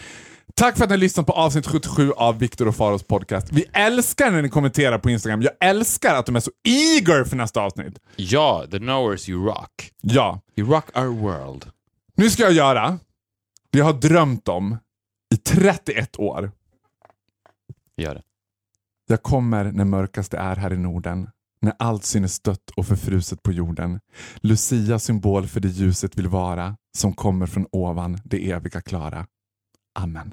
[0.59, 3.52] Tack för att ni har lyssnat på avsnitt 77 av Viktor och Faros podcast.
[3.52, 5.42] Vi älskar när ni kommenterar på Instagram.
[5.42, 7.98] Jag älskar att de är så eager för nästa avsnitt.
[8.16, 9.92] Ja, the knowers you rock.
[10.00, 11.70] Ja, You rock our world.
[12.14, 12.98] nu ska jag göra
[13.70, 14.76] det jag har drömt om
[15.34, 16.52] i 31 år.
[17.96, 18.22] Gör det.
[19.09, 21.28] Jag kommer när mörkast det är här i Norden.
[21.61, 24.00] När allt synes dött och förfruset på jorden.
[24.36, 26.76] Lucia symbol för det ljuset vill vara.
[26.98, 29.26] Som kommer från ovan, det eviga klara.
[29.94, 30.32] Amen.